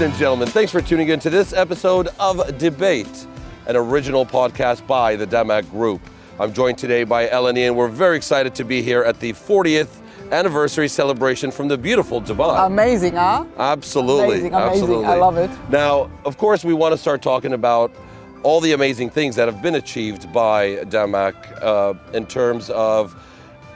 Ladies 0.00 0.12
and 0.12 0.18
gentlemen, 0.18 0.48
thanks 0.48 0.72
for 0.72 0.80
tuning 0.80 1.10
in 1.10 1.20
to 1.20 1.28
this 1.28 1.52
episode 1.52 2.08
of 2.18 2.38
DBATE, 2.38 3.26
an 3.66 3.76
original 3.76 4.24
podcast 4.24 4.86
by 4.86 5.14
the 5.14 5.26
Damac 5.26 5.70
Group. 5.70 6.00
I'm 6.38 6.54
joined 6.54 6.78
today 6.78 7.04
by 7.04 7.26
Eleni, 7.26 7.66
and 7.66 7.76
we're 7.76 7.88
very 7.88 8.16
excited 8.16 8.54
to 8.54 8.64
be 8.64 8.80
here 8.80 9.02
at 9.02 9.20
the 9.20 9.34
40th 9.34 10.00
anniversary 10.32 10.88
celebration 10.88 11.50
from 11.50 11.68
the 11.68 11.76
beautiful 11.76 12.22
Dubai. 12.22 12.66
Amazing, 12.66 13.16
huh? 13.16 13.44
Absolutely. 13.58 14.38
Amazing, 14.38 14.54
amazing. 14.54 14.70
Absolutely. 14.70 15.04
I 15.04 15.16
love 15.16 15.36
it. 15.36 15.50
Now, 15.68 16.10
of 16.24 16.38
course, 16.38 16.64
we 16.64 16.72
want 16.72 16.94
to 16.94 16.96
start 16.96 17.20
talking 17.20 17.52
about 17.52 17.94
all 18.42 18.62
the 18.62 18.72
amazing 18.72 19.10
things 19.10 19.36
that 19.36 19.48
have 19.48 19.60
been 19.60 19.74
achieved 19.74 20.32
by 20.32 20.76
Damac 20.86 21.34
uh, 21.62 21.92
in 22.14 22.24
terms 22.24 22.70
of 22.70 23.14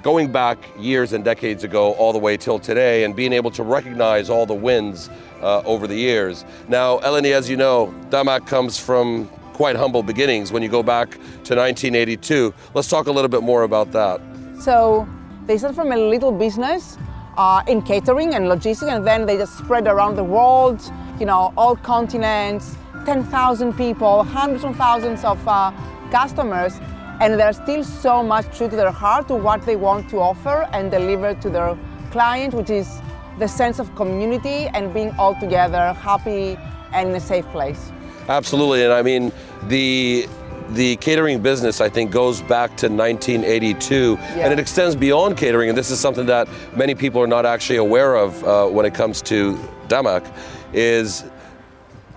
going 0.02 0.30
back 0.30 0.58
years 0.78 1.14
and 1.14 1.24
decades 1.24 1.64
ago 1.64 1.92
all 1.94 2.12
the 2.12 2.18
way 2.18 2.36
till 2.36 2.58
today 2.58 3.04
and 3.04 3.16
being 3.16 3.32
able 3.32 3.50
to 3.50 3.62
recognize 3.62 4.28
all 4.28 4.44
the 4.44 4.54
wins 4.54 5.08
uh, 5.44 5.62
over 5.64 5.86
the 5.86 5.94
years. 5.94 6.44
Now, 6.68 6.98
Eleni, 6.98 7.32
as 7.32 7.48
you 7.48 7.56
know, 7.56 7.94
Damac 8.08 8.46
comes 8.46 8.78
from 8.78 9.28
quite 9.52 9.76
humble 9.76 10.02
beginnings 10.02 10.50
when 10.50 10.62
you 10.62 10.68
go 10.68 10.82
back 10.82 11.12
to 11.12 11.54
1982. 11.54 12.52
Let's 12.74 12.88
talk 12.88 13.06
a 13.06 13.12
little 13.12 13.28
bit 13.28 13.42
more 13.42 13.62
about 13.62 13.92
that. 13.92 14.20
So 14.58 15.06
they 15.46 15.58
started 15.58 15.76
from 15.76 15.92
a 15.92 15.96
little 15.96 16.32
business 16.32 16.98
uh, 17.36 17.62
in 17.68 17.82
catering 17.82 18.34
and 18.34 18.48
logistics, 18.48 18.90
and 18.90 19.06
then 19.06 19.26
they 19.26 19.36
just 19.36 19.58
spread 19.58 19.86
around 19.86 20.16
the 20.16 20.24
world, 20.24 20.80
you 21.20 21.26
know, 21.26 21.52
all 21.56 21.76
continents, 21.76 22.76
10,000 23.04 23.74
people, 23.74 24.24
hundreds 24.24 24.64
of 24.64 24.76
thousands 24.76 25.24
of 25.24 25.38
uh, 25.46 25.70
customers, 26.10 26.80
and 27.20 27.38
there's 27.38 27.56
still 27.56 27.84
so 27.84 28.22
much 28.22 28.46
true 28.56 28.68
to 28.68 28.76
their 28.76 28.90
heart 28.90 29.28
to 29.28 29.34
what 29.34 29.64
they 29.66 29.76
want 29.76 30.08
to 30.10 30.18
offer 30.18 30.68
and 30.72 30.90
deliver 30.90 31.34
to 31.34 31.50
their 31.50 31.78
client, 32.10 32.54
which 32.54 32.70
is 32.70 33.00
the 33.38 33.48
sense 33.48 33.78
of 33.78 33.94
community 33.96 34.68
and 34.74 34.92
being 34.94 35.10
all 35.18 35.34
together, 35.34 35.92
happy 35.94 36.56
and 36.92 37.10
in 37.10 37.14
a 37.16 37.20
safe 37.20 37.46
place. 37.46 37.92
Absolutely, 38.28 38.84
and 38.84 38.92
I 38.92 39.02
mean 39.02 39.32
the 39.64 40.28
the 40.70 40.96
catering 40.96 41.42
business 41.42 41.82
I 41.82 41.90
think 41.90 42.10
goes 42.10 42.40
back 42.40 42.70
to 42.78 42.88
1982, 42.88 44.12
Yeah. 44.18 44.44
and 44.44 44.52
it 44.52 44.58
extends 44.58 44.96
beyond 44.96 45.36
catering. 45.36 45.68
And 45.68 45.76
this 45.76 45.90
is 45.90 46.00
something 46.00 46.24
that 46.26 46.48
many 46.74 46.94
people 46.94 47.20
are 47.20 47.26
not 47.26 47.44
actually 47.44 47.76
aware 47.76 48.14
of 48.14 48.42
uh, 48.44 48.66
when 48.68 48.86
it 48.86 48.94
comes 48.94 49.20
to 49.22 49.58
Damac, 49.88 50.24
is 50.72 51.24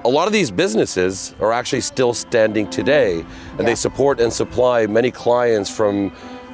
a 0.06 0.10
lot 0.10 0.28
of 0.28 0.34
these 0.34 0.50
businesses 0.50 1.36
are 1.42 1.52
actually 1.52 1.82
still 1.82 2.14
standing 2.14 2.70
today, 2.70 3.20
and 3.20 3.60
Yeah. 3.60 3.66
they 3.66 3.76
support 3.76 4.22
and 4.22 4.32
supply 4.32 4.88
many 4.88 5.12
clients 5.12 5.70
from 5.70 6.12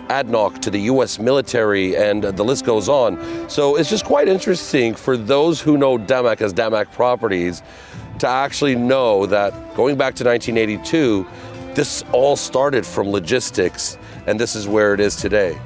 ADNOC 0.10 0.62
to 0.62 0.70
the 0.70 0.82
U.S. 0.82 1.20
military, 1.20 1.96
and 1.96 2.24
the 2.24 2.44
list 2.44 2.66
goes 2.66 2.90
on. 2.90 3.50
So 3.50 3.76
it's 3.76 3.90
just 3.90 4.06
quite 4.06 4.28
interesting 4.28 4.96
for 4.96 5.18
those 5.18 5.62
who 5.62 5.78
know 5.78 5.98
Damac 5.98 6.42
as 6.42 6.54
Damac 6.54 6.92
Properties 6.92 7.62
to 8.20 8.28
actually 8.28 8.76
know 8.76 9.26
that 9.26 9.52
going 9.76 9.98
back 9.98 10.16
to 10.16 10.24
1982, 10.24 11.26
this 11.74 12.04
all 12.12 12.36
started 12.36 12.86
from 12.86 13.10
logistics, 13.10 13.98
and 14.28 14.40
this 14.40 14.56
is 14.56 14.68
where 14.68 14.94
it 14.94 15.00
is 15.00 15.16
today. 15.16 15.60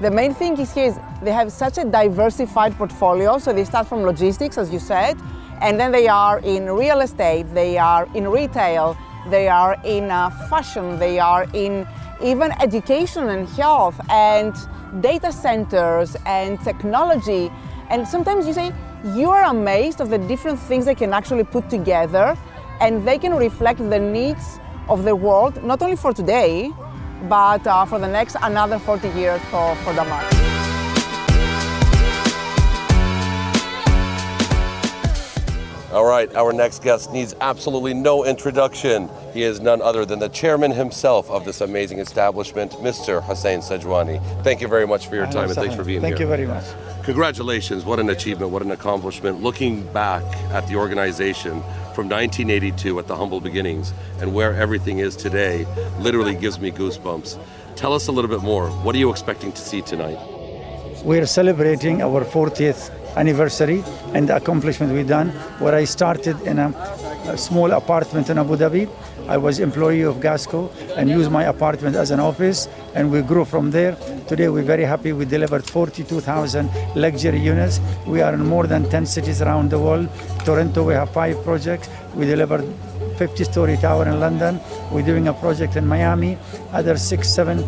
The 0.00 0.10
main 0.10 0.32
thing 0.32 0.56
is 0.58 0.72
here 0.72 0.86
is 0.86 0.98
they 1.22 1.32
have 1.32 1.50
such 1.50 1.76
a 1.78 1.84
diversified 1.84 2.76
portfolio. 2.76 3.38
So 3.38 3.52
they 3.52 3.64
start 3.64 3.88
from 3.88 4.02
logistics, 4.02 4.56
as 4.56 4.72
you 4.72 4.78
said, 4.78 5.16
and 5.60 5.78
then 5.78 5.90
they 5.90 6.06
are 6.06 6.38
in 6.40 6.70
real 6.70 7.00
estate, 7.00 7.52
they 7.52 7.78
are 7.78 8.08
in 8.14 8.28
retail, 8.28 8.96
they 9.28 9.48
are 9.48 9.76
in 9.84 10.10
uh, 10.10 10.30
fashion, 10.48 11.00
they 11.00 11.18
are 11.18 11.48
in 11.52 11.84
even 12.22 12.52
education 12.60 13.28
and 13.28 13.48
health 13.50 14.00
and 14.10 14.54
data 15.00 15.32
centers 15.32 16.16
and 16.26 16.60
technology. 16.62 17.50
And 17.90 18.06
sometimes 18.06 18.46
you 18.46 18.52
say, 18.52 18.72
you 19.14 19.30
are 19.30 19.44
amazed 19.44 20.00
of 20.00 20.10
the 20.10 20.18
different 20.18 20.58
things 20.58 20.84
they 20.84 20.94
can 20.94 21.12
actually 21.12 21.44
put 21.44 21.70
together 21.70 22.36
and 22.80 23.06
they 23.06 23.18
can 23.18 23.34
reflect 23.34 23.78
the 23.78 23.98
needs 23.98 24.58
of 24.88 25.04
the 25.04 25.14
world, 25.14 25.62
not 25.62 25.82
only 25.82 25.96
for 25.96 26.12
today, 26.12 26.70
but 27.28 27.66
uh, 27.66 27.84
for 27.84 27.98
the 27.98 28.08
next 28.08 28.36
another 28.42 28.78
40 28.78 29.08
years 29.10 29.40
for, 29.50 29.74
for 29.76 29.92
Damac. 29.92 30.47
All 35.90 36.04
right, 36.04 36.32
our 36.34 36.52
next 36.52 36.82
guest 36.82 37.14
needs 37.14 37.34
absolutely 37.40 37.94
no 37.94 38.22
introduction. 38.22 39.08
He 39.32 39.42
is 39.42 39.60
none 39.60 39.80
other 39.80 40.04
than 40.04 40.18
the 40.18 40.28
chairman 40.28 40.70
himself 40.70 41.30
of 41.30 41.46
this 41.46 41.62
amazing 41.62 41.98
establishment, 41.98 42.72
Mr. 42.72 43.22
Hussein 43.22 43.60
Sajwani. 43.60 44.22
Thank 44.44 44.60
you 44.60 44.68
very 44.68 44.86
much 44.86 45.08
for 45.08 45.14
your 45.14 45.24
time 45.26 45.44
and 45.44 45.54
thanks 45.54 45.74
for 45.74 45.84
being 45.84 46.02
Thank 46.02 46.18
here. 46.18 46.28
Thank 46.28 46.40
you 46.40 46.46
very 46.46 46.46
much. 46.46 47.04
Congratulations, 47.04 47.86
what 47.86 47.98
an 47.98 48.10
achievement, 48.10 48.50
what 48.50 48.60
an 48.60 48.70
accomplishment. 48.70 49.42
Looking 49.42 49.90
back 49.94 50.24
at 50.52 50.66
the 50.68 50.76
organization 50.76 51.62
from 51.94 52.06
1982 52.10 52.98
at 52.98 53.06
the 53.06 53.16
humble 53.16 53.40
beginnings 53.40 53.94
and 54.20 54.34
where 54.34 54.54
everything 54.54 54.98
is 54.98 55.16
today 55.16 55.66
literally 56.00 56.34
gives 56.34 56.60
me 56.60 56.70
goosebumps. 56.70 57.38
Tell 57.76 57.94
us 57.94 58.08
a 58.08 58.12
little 58.12 58.28
bit 58.28 58.42
more. 58.42 58.68
What 58.84 58.94
are 58.94 58.98
you 58.98 59.10
expecting 59.10 59.52
to 59.52 59.62
see 59.62 59.80
tonight? 59.80 60.18
We 61.02 61.16
are 61.18 61.26
celebrating 61.26 62.02
our 62.02 62.24
40th 62.24 62.90
anniversary 63.16 63.84
and 64.14 64.28
the 64.28 64.36
accomplishment 64.36 64.92
we've 64.92 65.08
done. 65.08 65.30
Where 65.60 65.74
I 65.74 65.84
started 65.84 66.40
in 66.42 66.58
a, 66.58 66.68
a 67.26 67.38
small 67.38 67.72
apartment 67.72 68.30
in 68.30 68.38
Abu 68.38 68.56
Dhabi, 68.56 68.88
I 69.28 69.36
was 69.36 69.60
employee 69.60 70.02
of 70.02 70.16
Gasco 70.16 70.70
and 70.96 71.10
used 71.10 71.30
my 71.30 71.44
apartment 71.44 71.96
as 71.96 72.10
an 72.10 72.20
office, 72.20 72.66
and 72.94 73.12
we 73.12 73.20
grew 73.20 73.44
from 73.44 73.70
there. 73.70 73.94
Today, 74.26 74.48
we're 74.48 74.62
very 74.62 74.84
happy. 74.84 75.12
We 75.12 75.26
delivered 75.26 75.68
42,000 75.68 76.70
luxury 76.96 77.38
units. 77.38 77.80
We 78.06 78.22
are 78.22 78.32
in 78.32 78.46
more 78.46 78.66
than 78.66 78.88
10 78.88 79.04
cities 79.06 79.42
around 79.42 79.70
the 79.70 79.78
world. 79.78 80.08
Toronto, 80.44 80.82
we 80.82 80.94
have 80.94 81.10
five 81.10 81.42
projects. 81.44 81.90
We 82.14 82.24
delivered 82.24 82.64
50 83.18 83.44
story 83.44 83.76
tower 83.76 84.08
in 84.08 84.18
London. 84.18 84.60
We're 84.90 85.04
doing 85.04 85.28
a 85.28 85.34
project 85.34 85.76
in 85.76 85.86
Miami, 85.86 86.38
other 86.72 86.96
six, 86.96 87.28
seven 87.28 87.64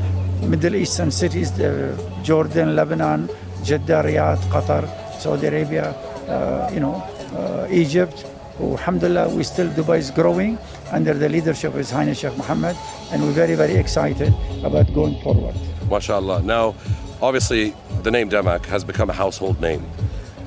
Middle 0.48 0.74
Eastern 0.74 1.10
cities 1.10 1.52
uh, 1.60 1.96
Jordan, 2.22 2.74
Lebanon, 2.74 3.28
Jeddah, 3.62 4.02
Riyadh, 4.02 4.38
Qatar, 4.48 4.88
Saudi 5.20 5.46
Arabia, 5.46 5.92
uh, 6.28 6.70
you 6.72 6.80
know, 6.80 6.94
uh, 7.36 7.68
Egypt. 7.70 8.24
Alhamdulillah, 8.58 9.28
we 9.34 9.42
still 9.42 9.68
Dubai 9.68 9.98
is 9.98 10.10
growing 10.10 10.58
under 10.92 11.14
the 11.14 11.28
leadership 11.28 11.72
of 11.72 11.78
His 11.78 11.90
Highness 11.90 12.18
Sheikh 12.20 12.36
Mohammed, 12.36 12.76
and 13.12 13.22
we're 13.22 13.32
very, 13.32 13.54
very 13.54 13.76
excited 13.76 14.34
about 14.64 14.92
going 14.94 15.20
forward. 15.22 15.54
MashaAllah. 15.88 16.44
Now, 16.44 16.74
obviously, 17.20 17.74
the 18.02 18.10
name 18.10 18.30
Damac 18.30 18.64
has 18.66 18.84
become 18.84 19.10
a 19.10 19.12
household 19.12 19.60
name 19.60 19.84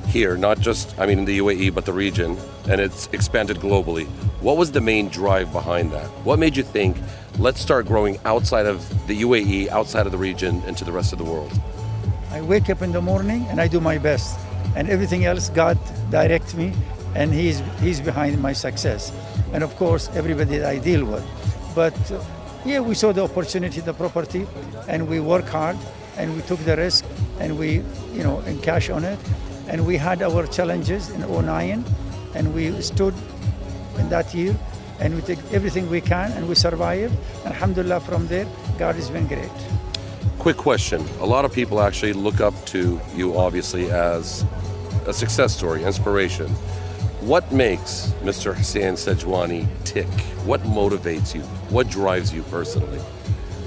here, 0.08 0.38
not 0.38 0.60
just, 0.60 0.94
I 1.00 1.06
mean, 1.06 1.20
in 1.20 1.26
the 1.26 1.40
UAE, 1.40 1.74
but 1.74 1.86
the 1.86 1.94
region, 1.94 2.38
and 2.70 2.80
it's 2.80 3.08
expanded 3.14 3.58
globally. 3.58 4.06
What 4.42 4.58
was 4.58 4.72
the 4.72 4.82
main 4.82 5.10
drive 5.10 5.52
behind 5.52 5.92
that? 5.92 6.08
What 6.24 6.38
made 6.38 6.56
you 6.56 6.64
think, 6.64 6.98
let's 7.40 7.60
start 7.60 7.88
growing 7.88 8.20
outside 8.26 8.68
of 8.68 8.78
the 9.08 9.22
UAE, 9.22 9.70
outside 9.70 10.06
of 10.06 10.12
the 10.12 10.18
region, 10.18 10.62
into 10.68 10.84
the 10.84 10.92
rest 10.92 11.14
of 11.14 11.18
the 11.20 11.26
world? 11.26 11.52
I 12.32 12.42
wake 12.42 12.70
up 12.70 12.82
in 12.82 12.92
the 12.92 13.02
morning 13.02 13.46
and 13.50 13.60
I 13.62 13.68
do 13.68 13.80
my 13.80 13.98
best, 13.98 14.40
and 14.76 14.90
everything 14.90 15.26
else 15.26 15.50
God 15.50 15.78
directs 16.10 16.54
me, 16.54 16.74
and 17.16 17.34
He's 17.34 17.62
He's 17.80 18.00
behind 18.02 18.42
my 18.42 18.54
success, 18.54 19.12
and 19.54 19.64
of 19.64 19.76
course 19.76 20.10
everybody 20.16 20.58
that 20.58 20.70
I 20.70 20.78
deal 20.80 21.06
with. 21.06 21.26
But 21.76 21.96
uh, 22.12 22.24
yeah, 22.66 22.80
we 22.80 22.96
saw 22.96 23.12
the 23.12 23.24
opportunity, 23.24 23.82
the 23.82 23.94
property, 23.94 24.48
and 24.88 25.08
we 25.08 25.20
work 25.20 25.46
hard, 25.48 25.78
and 26.18 26.36
we 26.36 26.42
took 26.44 26.60
the 26.60 26.78
risk, 26.78 27.06
and 27.40 27.58
we 27.58 27.84
you 28.14 28.24
know 28.24 28.42
encash 28.46 28.94
on 28.94 29.04
it, 29.04 29.20
and 29.68 29.86
we 29.86 29.98
had 29.98 30.22
our 30.22 30.48
challenges 30.48 31.10
in 31.10 31.22
09, 31.22 31.84
and 32.36 32.54
we 32.54 32.82
stood 32.82 33.14
in 34.00 34.10
that 34.10 34.34
year, 34.34 34.56
and 35.00 35.16
we 35.16 35.22
did 35.22 35.40
everything 35.52 35.90
we 35.90 36.02
can, 36.02 36.32
and 36.34 36.48
we 36.48 36.56
survived. 36.56 37.14
Alhamdulillah, 37.46 38.00
from 38.02 38.28
there, 38.28 38.48
God 38.78 38.96
has 38.96 39.10
been 39.10 39.28
great. 39.28 39.52
Quick 40.44 40.58
question. 40.58 41.00
A 41.22 41.26
lot 41.26 41.46
of 41.46 41.54
people 41.54 41.80
actually 41.80 42.12
look 42.12 42.42
up 42.42 42.54
to 42.66 43.00
you, 43.16 43.38
obviously, 43.38 43.90
as 43.90 44.44
a 45.08 45.14
success 45.14 45.56
story, 45.56 45.86
inspiration. 45.86 46.50
What 47.22 47.50
makes 47.54 48.12
Mr. 48.24 48.54
Hassan 48.54 48.96
Sajwani 48.96 49.70
tick? 49.86 50.10
What 50.44 50.60
motivates 50.64 51.34
you? 51.34 51.44
What 51.72 51.88
drives 51.88 52.34
you 52.34 52.44
personally? 52.52 53.00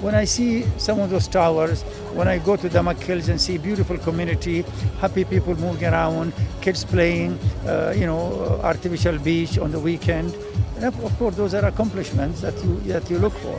When 0.03 0.15
I 0.15 0.25
see 0.25 0.67
some 0.77 1.01
of 1.01 1.09
those 1.09 1.27
towers, 1.29 1.81
when 2.13 2.29
I 2.29 2.37
go 2.37 2.57
to 2.57 2.69
Damac 2.69 3.01
Hills 3.03 3.31
and 3.31 3.41
see 3.41 3.57
beautiful 3.57 3.97
community, 3.97 4.61
happy 5.01 5.25
people 5.25 5.57
moving 5.57 5.89
around, 5.89 6.35
kids 6.61 6.85
playing, 6.85 7.39
uh, 7.67 7.95
you 7.97 8.05
know, 8.05 8.61
artificial 8.63 9.19
beach 9.19 9.57
on 9.59 9.71
the 9.71 9.81
weekend, 9.81 10.35
and 10.77 10.85
of 10.85 11.19
course 11.19 11.37
those 11.37 11.55
are 11.55 11.65
accomplishments 11.65 12.43
that 12.43 12.55
you 12.63 12.81
that 12.93 13.09
you 13.09 13.19
look 13.19 13.33
for. 13.33 13.59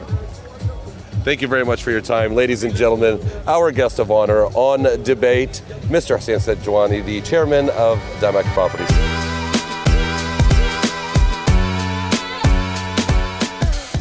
Thank 1.28 1.42
you 1.42 1.50
very 1.50 1.66
much 1.66 1.84
for 1.84 1.92
your 1.92 2.00
time. 2.00 2.36
Ladies 2.36 2.64
and 2.64 2.74
gentlemen, 2.74 3.20
our 3.48 3.70
guest 3.74 4.00
of 4.00 4.12
honor 4.12 4.46
on 4.46 4.84
DBATE, 4.84 5.60
Mr. 5.90 6.16
Hussein 6.16 6.38
Sajwani, 6.38 7.04
the 7.04 7.20
chairman 7.20 7.70
of 7.72 8.00
Damac 8.22 8.46
Properties. 8.54 8.88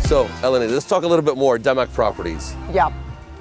So, 0.08 0.26
Eleni, 0.42 0.70
let's 0.70 0.86
talk 0.86 1.02
a 1.02 1.08
little 1.08 1.24
bit 1.24 1.36
more 1.36 1.58
Damac 1.58 1.92
Properties. 1.92 2.54
Yeah. 2.72 2.92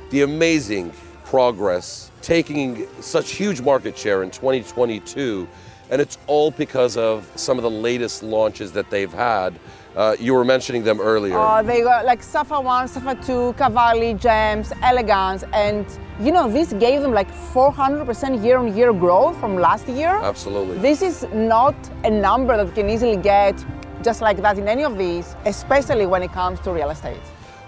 The 0.10 0.24
amazing 0.24 0.92
progress, 1.24 2.10
taking 2.24 2.88
such 3.02 3.34
huge 3.34 3.62
market 3.62 3.96
share 3.96 4.24
in 4.24 4.32
2022 4.32 5.48
and 5.90 6.02
it's 6.02 6.18
all 6.28 6.52
because 6.52 6.98
of 6.98 7.32
some 7.36 7.58
of 7.58 7.64
the 7.64 7.70
latest 7.70 8.24
launches 8.24 8.72
that 8.72 8.90
they've 8.90 9.14
had. 9.14 9.54
Uh, 9.96 10.16
you 10.20 10.34
were 10.34 10.44
mentioning 10.44 10.84
them 10.84 11.00
earlier. 11.00 11.38
Uh, 11.38 11.62
they 11.62 11.82
got 11.82 12.04
like 12.06 12.22
Safa 12.22 12.60
1, 12.60 12.88
Safa 12.90 13.16
2, 13.26 13.54
Cavalli, 13.58 14.14
Gems, 14.16 14.74
Elegance, 14.82 15.44
and 15.54 15.86
you 16.20 16.32
know, 16.32 16.52
this 16.52 16.74
gave 16.74 17.02
them 17.02 17.14
like 17.14 17.32
400% 17.54 18.44
year 18.44 18.58
on 18.58 18.76
year 18.76 18.92
growth 18.92 19.40
from 19.40 19.56
last 19.56 19.88
year. 19.88 20.20
Absolutely. 20.22 20.78
This 20.80 21.02
is 21.02 21.26
not 21.34 21.76
a 22.04 22.10
number 22.10 22.58
that 22.58 22.76
can 22.76 22.90
easily 22.90 23.18
get 23.18 23.56
just 24.04 24.22
like 24.22 24.42
that 24.42 24.58
in 24.58 24.68
any 24.68 24.84
of 24.84 24.98
these, 24.98 25.36
especially 25.46 26.06
when 26.06 26.22
it 26.24 26.32
comes 26.32 26.60
to 26.62 26.72
real 26.72 26.90
estate. 26.90 27.20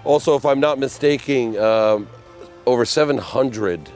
Also, 0.04 0.36
if 0.36 0.44
I'm 0.44 0.60
not 0.60 0.78
mistaken, 0.78 1.58
um, 1.58 2.08
over 2.66 2.84
700 2.84 3.90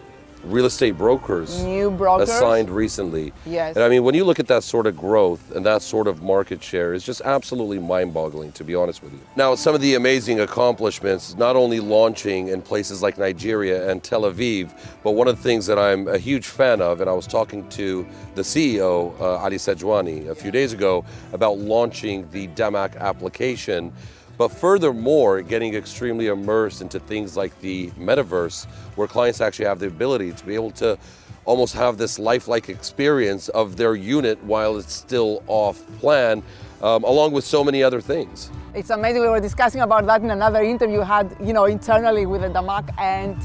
real 0.45 0.67
estate 0.67 0.97
brokers 0.97 1.63
New 1.63 1.91
brokers. 1.91 2.29
assigned 2.29 2.71
recently. 2.71 3.33
Yes. 3.47 3.77
And 3.77 3.85
I 3.85 3.89
mean, 3.89 4.05
when 4.05 4.15
you 4.15 4.25
look 4.25 4.41
at 4.41 4.49
that 4.49 4.65
sort 4.65 4.87
of 4.87 4.97
growth 4.97 5.55
and 5.55 5.65
that 5.67 5.83
sort 5.83 6.09
of 6.09 6.23
market 6.23 6.63
share, 6.63 6.95
it's 6.95 7.05
just 7.05 7.21
absolutely 7.23 7.79
mind 7.79 8.13
boggling, 8.13 8.53
to 8.53 8.65
be 8.65 8.75
honest 8.75 9.03
with 9.03 9.13
you. 9.13 9.21
Now, 9.37 9.55
some 9.55 9.75
of 9.75 9.81
the 9.81 9.95
amazing 9.95 10.41
accomplishments, 10.41 11.37
not 11.37 11.57
only 11.57 11.81
launching 11.81 12.49
in 12.49 12.63
places 12.63 13.03
like 13.03 13.19
Nigeria 13.19 13.91
and 13.91 14.03
Tel 14.03 14.23
Aviv, 14.23 14.71
but 15.03 15.13
one 15.13 15.29
of 15.29 15.37
the 15.37 15.43
things 15.43 15.67
that 15.67 15.79
I'm 15.79 16.09
a 16.09 16.19
huge 16.19 16.47
fan 16.47 16.81
of, 16.81 17.01
and 17.01 17.09
I 17.09 17.13
was 17.13 17.27
talking 17.27 17.69
to 17.71 18.07
the 18.35 18.43
CEO, 18.43 19.19
uh, 19.21 19.37
Ali 19.37 19.57
Sajwani, 19.57 20.29
a 20.29 20.35
few 20.35 20.51
days 20.51 20.73
ago 20.73 21.05
about 21.33 21.59
launching 21.59 22.29
the 22.31 22.49
Damac 22.49 22.97
application. 22.99 23.93
But 24.39 24.49
furthermore, 24.49 25.43
getting 25.43 25.75
extremely 25.75 26.29
immersed 26.29 26.81
into 26.81 26.99
things 26.99 27.37
like 27.37 27.59
the 27.61 27.91
metaverse, 27.93 28.67
where 28.97 29.07
clients 29.07 29.41
actually 29.41 29.67
have 29.67 29.79
the 29.79 29.87
ability 29.87 30.33
to 30.33 30.47
be 30.47 30.55
able 30.55 30.71
to 30.73 30.99
almost 31.45 31.75
have 31.75 31.99
this 31.99 32.19
lifelike 32.19 32.69
experience 32.69 33.49
of 33.51 33.77
their 33.77 33.95
unit 33.95 34.43
while 34.45 34.77
it's 34.77 34.93
still 34.93 35.43
off 35.47 35.85
plan, 35.99 36.43
um, 36.83 37.05
along 37.05 37.33
with 37.33 37.45
so 37.45 37.63
many 37.65 37.83
other 37.83 38.01
things. 38.01 38.51
It's 38.75 38.91
amazing. 38.91 39.23
We 39.23 39.29
were 39.29 39.41
discussing 39.41 39.83
about 39.83 40.07
that 40.07 40.23
in 40.23 40.31
another 40.31 40.63
interview 40.63 41.01
had, 41.01 41.37
you 41.43 41.53
know, 41.53 41.65
internally 41.65 42.27
with 42.27 42.43
the 42.43 42.49
Damac, 42.49 42.89
and 42.99 43.37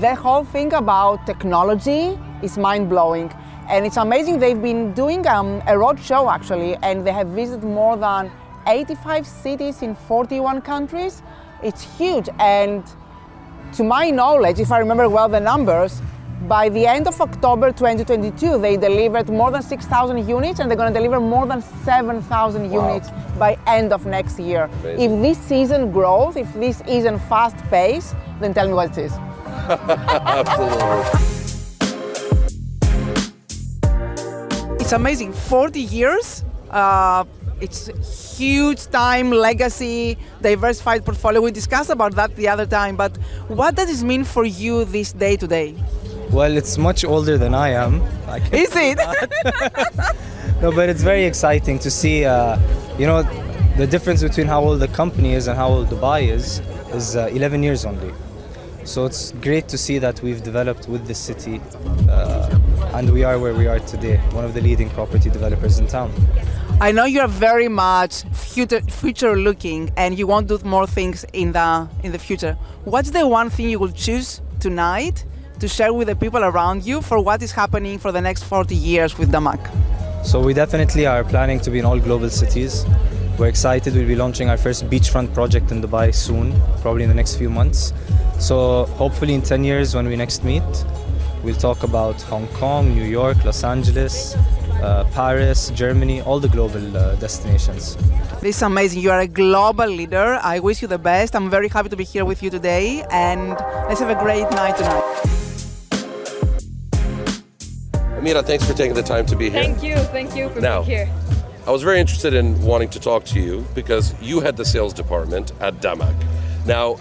the 0.00 0.14
whole 0.14 0.44
thing 0.44 0.72
about 0.72 1.24
technology 1.26 2.18
is 2.42 2.58
mind 2.58 2.88
blowing. 2.88 3.32
And 3.68 3.86
it's 3.86 3.96
amazing. 3.96 4.40
They've 4.40 4.60
been 4.60 4.92
doing 4.92 5.26
um, 5.26 5.62
a 5.66 5.78
road 5.78 5.98
show 5.98 6.28
actually, 6.28 6.76
and 6.82 7.06
they 7.06 7.12
have 7.12 7.28
visited 7.28 7.64
more 7.64 7.96
than 7.96 8.30
85 8.66 9.26
cities 9.26 9.82
in 9.82 9.94
41 9.94 10.60
countries. 10.62 11.22
It's 11.62 11.82
huge. 11.98 12.28
And 12.38 12.84
to 13.74 13.84
my 13.84 14.10
knowledge, 14.10 14.60
if 14.60 14.70
I 14.72 14.78
remember 14.78 15.08
well 15.08 15.28
the 15.28 15.40
numbers, 15.40 16.00
by 16.48 16.68
the 16.68 16.86
end 16.86 17.06
of 17.08 17.18
October 17.20 17.72
2022, 17.72 18.58
they 18.58 18.76
delivered 18.76 19.30
more 19.30 19.50
than 19.50 19.62
6,000 19.62 20.28
units 20.28 20.60
and 20.60 20.70
they're 20.70 20.76
going 20.76 20.92
to 20.92 20.98
deliver 20.98 21.18
more 21.18 21.46
than 21.46 21.62
7,000 21.62 22.70
Wow. 22.70 22.88
units 22.88 23.10
by 23.38 23.56
end 23.66 23.92
of 23.92 24.04
next 24.04 24.38
year. 24.38 24.68
Amazing. 24.82 25.00
If 25.00 25.22
this 25.22 25.50
isn't 25.50 25.92
growth, 25.92 26.36
if 26.36 26.52
this 26.54 26.82
isn't 26.86 27.18
fast 27.20 27.56
pace, 27.70 28.14
then 28.40 28.52
tell 28.52 28.66
me 28.68 28.74
what 28.74 28.90
it 28.98 28.98
is. 29.06 29.12
Absolutely. 29.68 31.20
It's 34.80 34.92
amazing. 34.92 35.32
40 35.32 35.80
years. 35.80 36.44
Uh, 36.70 37.24
it's 37.60 38.36
huge 38.36 38.86
time, 38.86 39.30
legacy, 39.30 40.18
diversified 40.40 41.04
portfolio. 41.04 41.40
We 41.40 41.50
discussed 41.50 41.90
about 41.90 42.14
that 42.16 42.34
the 42.36 42.48
other 42.48 42.66
time, 42.66 42.96
but 42.96 43.16
what 43.48 43.74
does 43.74 43.88
this 43.88 44.02
mean 44.02 44.24
for 44.24 44.44
you 44.44 44.84
this 44.84 45.12
day 45.12 45.36
to 45.36 45.46
day? 45.46 45.74
Well, 46.30 46.56
it's 46.56 46.78
much 46.78 47.04
older 47.04 47.38
than 47.38 47.54
I 47.54 47.70
am. 47.70 48.02
I 48.26 48.38
Is 48.52 48.72
it? 48.74 48.98
no, 50.62 50.72
but 50.72 50.88
it's 50.88 51.02
very 51.02 51.24
exciting 51.24 51.78
to 51.80 51.90
see, 51.90 52.24
uh, 52.24 52.58
you 52.98 53.06
know, 53.06 53.22
the 53.76 53.86
difference 53.86 54.22
between 54.22 54.46
how 54.46 54.62
old 54.62 54.80
the 54.80 54.88
company 54.88 55.34
is 55.34 55.46
and 55.46 55.56
how 55.56 55.68
old 55.68 55.88
Dubai 55.88 56.28
is, 56.28 56.60
is 56.92 57.16
uh, 57.16 57.28
11 57.32 57.62
years 57.62 57.84
only. 57.84 58.12
So 58.84 59.06
it's 59.06 59.32
great 59.32 59.68
to 59.68 59.78
see 59.78 59.98
that 59.98 60.22
we've 60.22 60.42
developed 60.42 60.88
with 60.88 61.06
the 61.06 61.14
city 61.14 61.60
uh, 62.08 62.58
and 62.94 63.10
we 63.12 63.24
are 63.24 63.38
where 63.38 63.54
we 63.54 63.66
are 63.66 63.78
today, 63.80 64.18
one 64.32 64.44
of 64.44 64.54
the 64.54 64.60
leading 64.60 64.90
property 64.90 65.30
developers 65.30 65.78
in 65.78 65.86
town. 65.86 66.12
I 66.80 66.90
know 66.90 67.04
you 67.04 67.20
are 67.20 67.28
very 67.28 67.68
much 67.68 68.24
future 68.32 68.80
future 68.82 69.36
looking 69.36 69.92
and 69.96 70.18
you 70.18 70.26
want 70.26 70.48
to 70.48 70.58
do 70.58 70.64
more 70.64 70.88
things 70.88 71.24
in 71.32 71.52
the 71.52 71.88
in 72.02 72.10
the 72.10 72.18
future. 72.18 72.58
What's 72.84 73.10
the 73.10 73.26
one 73.28 73.48
thing 73.48 73.70
you 73.70 73.78
will 73.78 73.92
choose 73.92 74.40
tonight 74.58 75.24
to 75.60 75.68
share 75.68 75.92
with 75.94 76.08
the 76.08 76.16
people 76.16 76.42
around 76.42 76.84
you 76.84 77.00
for 77.00 77.20
what 77.22 77.42
is 77.42 77.52
happening 77.52 77.98
for 77.98 78.10
the 78.10 78.20
next 78.20 78.42
40 78.42 78.74
years 78.74 79.16
with 79.16 79.30
Damac? 79.30 79.60
So 80.26 80.40
we 80.40 80.52
definitely 80.52 81.06
are 81.06 81.22
planning 81.22 81.60
to 81.60 81.70
be 81.70 81.78
in 81.78 81.84
all 81.84 82.00
global 82.00 82.28
cities. 82.28 82.84
We're 83.38 83.48
excited. 83.48 83.94
We'll 83.94 84.08
be 84.08 84.16
launching 84.16 84.50
our 84.50 84.56
first 84.56 84.90
beachfront 84.90 85.32
project 85.32 85.70
in 85.70 85.80
Dubai 85.80 86.12
soon, 86.12 86.52
probably 86.82 87.04
in 87.04 87.08
the 87.08 87.14
next 87.14 87.36
few 87.36 87.50
months. 87.50 87.92
So 88.40 88.86
hopefully 88.96 89.34
in 89.34 89.42
10 89.42 89.62
years 89.62 89.94
when 89.94 90.08
we 90.08 90.16
next 90.16 90.42
meet, 90.42 90.62
we'll 91.44 91.54
talk 91.54 91.84
about 91.84 92.20
Hong 92.22 92.48
Kong, 92.48 92.94
New 92.94 93.04
York, 93.04 93.44
Los 93.44 93.62
Angeles, 93.62 94.34
uh, 94.84 95.04
Paris, 95.12 95.70
Germany, 95.70 96.20
all 96.20 96.38
the 96.38 96.48
global 96.48 96.96
uh, 96.96 97.14
destinations. 97.16 97.96
This 98.42 98.56
is 98.56 98.62
amazing. 98.62 99.00
You 99.02 99.10
are 99.10 99.20
a 99.20 99.26
global 99.26 99.86
leader. 99.88 100.38
I 100.42 100.60
wish 100.60 100.82
you 100.82 100.88
the 100.88 100.98
best. 100.98 101.34
I'm 101.34 101.48
very 101.50 101.68
happy 101.68 101.88
to 101.88 101.96
be 101.96 102.04
here 102.04 102.24
with 102.24 102.42
you 102.42 102.50
today 102.50 103.04
and 103.10 103.50
let's 103.88 104.00
have 104.00 104.10
a 104.10 104.20
great 104.22 104.48
night 104.50 104.76
tonight. 104.76 105.04
Amira, 108.18 108.44
thanks 108.44 108.64
for 108.66 108.74
taking 108.74 108.94
the 108.94 109.02
time 109.02 109.26
to 109.26 109.36
be 109.36 109.50
here. 109.50 109.62
Thank 109.64 109.82
you, 109.82 109.96
thank 110.16 110.36
you 110.36 110.48
for 110.50 110.60
Now- 110.60 110.82
being 110.82 110.98
here. 110.98 111.08
I 111.66 111.70
was 111.70 111.82
very 111.82 111.98
interested 111.98 112.34
in 112.34 112.60
wanting 112.60 112.90
to 112.90 113.00
talk 113.00 113.24
to 113.32 113.40
you 113.40 113.64
because 113.74 114.14
you 114.20 114.40
had 114.40 114.54
the 114.58 114.66
sales 114.66 114.92
department 114.92 115.52
at 115.60 115.80
Damac. 115.80 116.14
Now, 116.66 116.96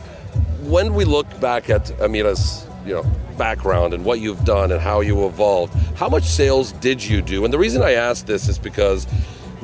when 0.64 0.94
we 0.94 1.04
look 1.04 1.28
back 1.42 1.70
at 1.70 1.88
Amira's, 2.00 2.66
you 2.86 2.94
know, 2.94 3.04
background 3.38 3.94
and 3.94 4.06
what 4.06 4.20
you've 4.20 4.44
done 4.46 4.72
and 4.72 4.82
how 4.82 5.02
you 5.02 5.26
evolved, 5.26 5.74
how 5.96 6.10
much 6.10 6.24
sales 6.24 6.72
did 6.74 7.04
you 7.04 7.22
do? 7.22 7.46
And 7.46 7.54
the 7.54 7.58
reason 7.58 7.82
I 7.82 7.94
ask 7.94 8.26
this 8.26 8.48
is 8.48 8.60
because 8.60 9.08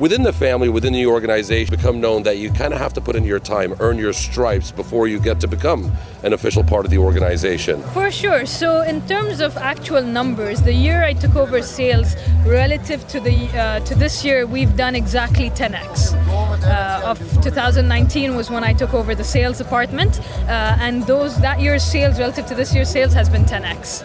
within 0.00 0.22
the 0.22 0.32
family, 0.32 0.68
within 0.68 0.94
the 0.94 1.06
organization, 1.06 1.74
become 1.74 2.00
known 2.00 2.22
that 2.22 2.38
you 2.38 2.50
kind 2.50 2.72
of 2.72 2.80
have 2.80 2.94
to 2.94 3.00
put 3.00 3.14
in 3.14 3.24
your 3.24 3.38
time, 3.38 3.74
earn 3.80 3.98
your 3.98 4.14
stripes 4.14 4.72
before 4.72 5.06
you 5.06 5.20
get 5.20 5.38
to 5.40 5.46
become 5.46 5.92
an 6.22 6.32
official 6.32 6.64
part 6.64 6.84
of 6.86 6.90
the 6.90 6.98
organization. 6.98 7.82
For 7.92 8.10
sure. 8.10 8.46
So, 8.46 8.80
in 8.82 9.06
terms 9.06 9.40
of 9.40 9.56
actual 9.58 10.02
numbers, 10.02 10.62
the 10.62 10.72
year 10.72 11.04
I 11.04 11.12
took 11.12 11.36
over 11.36 11.62
sales 11.62 12.16
relative 12.46 13.06
to 13.08 13.20
the 13.20 13.36
uh, 13.58 13.80
to 13.80 13.94
this 13.94 14.24
year, 14.24 14.46
we've 14.46 14.74
done 14.76 14.94
exactly 14.96 15.50
10x. 15.50 16.39
Uh, 16.62 17.02
of 17.04 17.18
2019 17.42 18.36
was 18.36 18.50
when 18.50 18.62
I 18.64 18.72
took 18.72 18.92
over 18.92 19.14
the 19.14 19.24
sales 19.24 19.58
department, 19.58 20.20
uh, 20.48 20.76
and 20.80 21.06
those 21.06 21.40
that 21.40 21.60
year's 21.60 21.82
sales 21.82 22.18
relative 22.18 22.46
to 22.46 22.54
this 22.54 22.74
year's 22.74 22.90
sales 22.90 23.12
has 23.14 23.28
been 23.28 23.44
10x. 23.44 24.04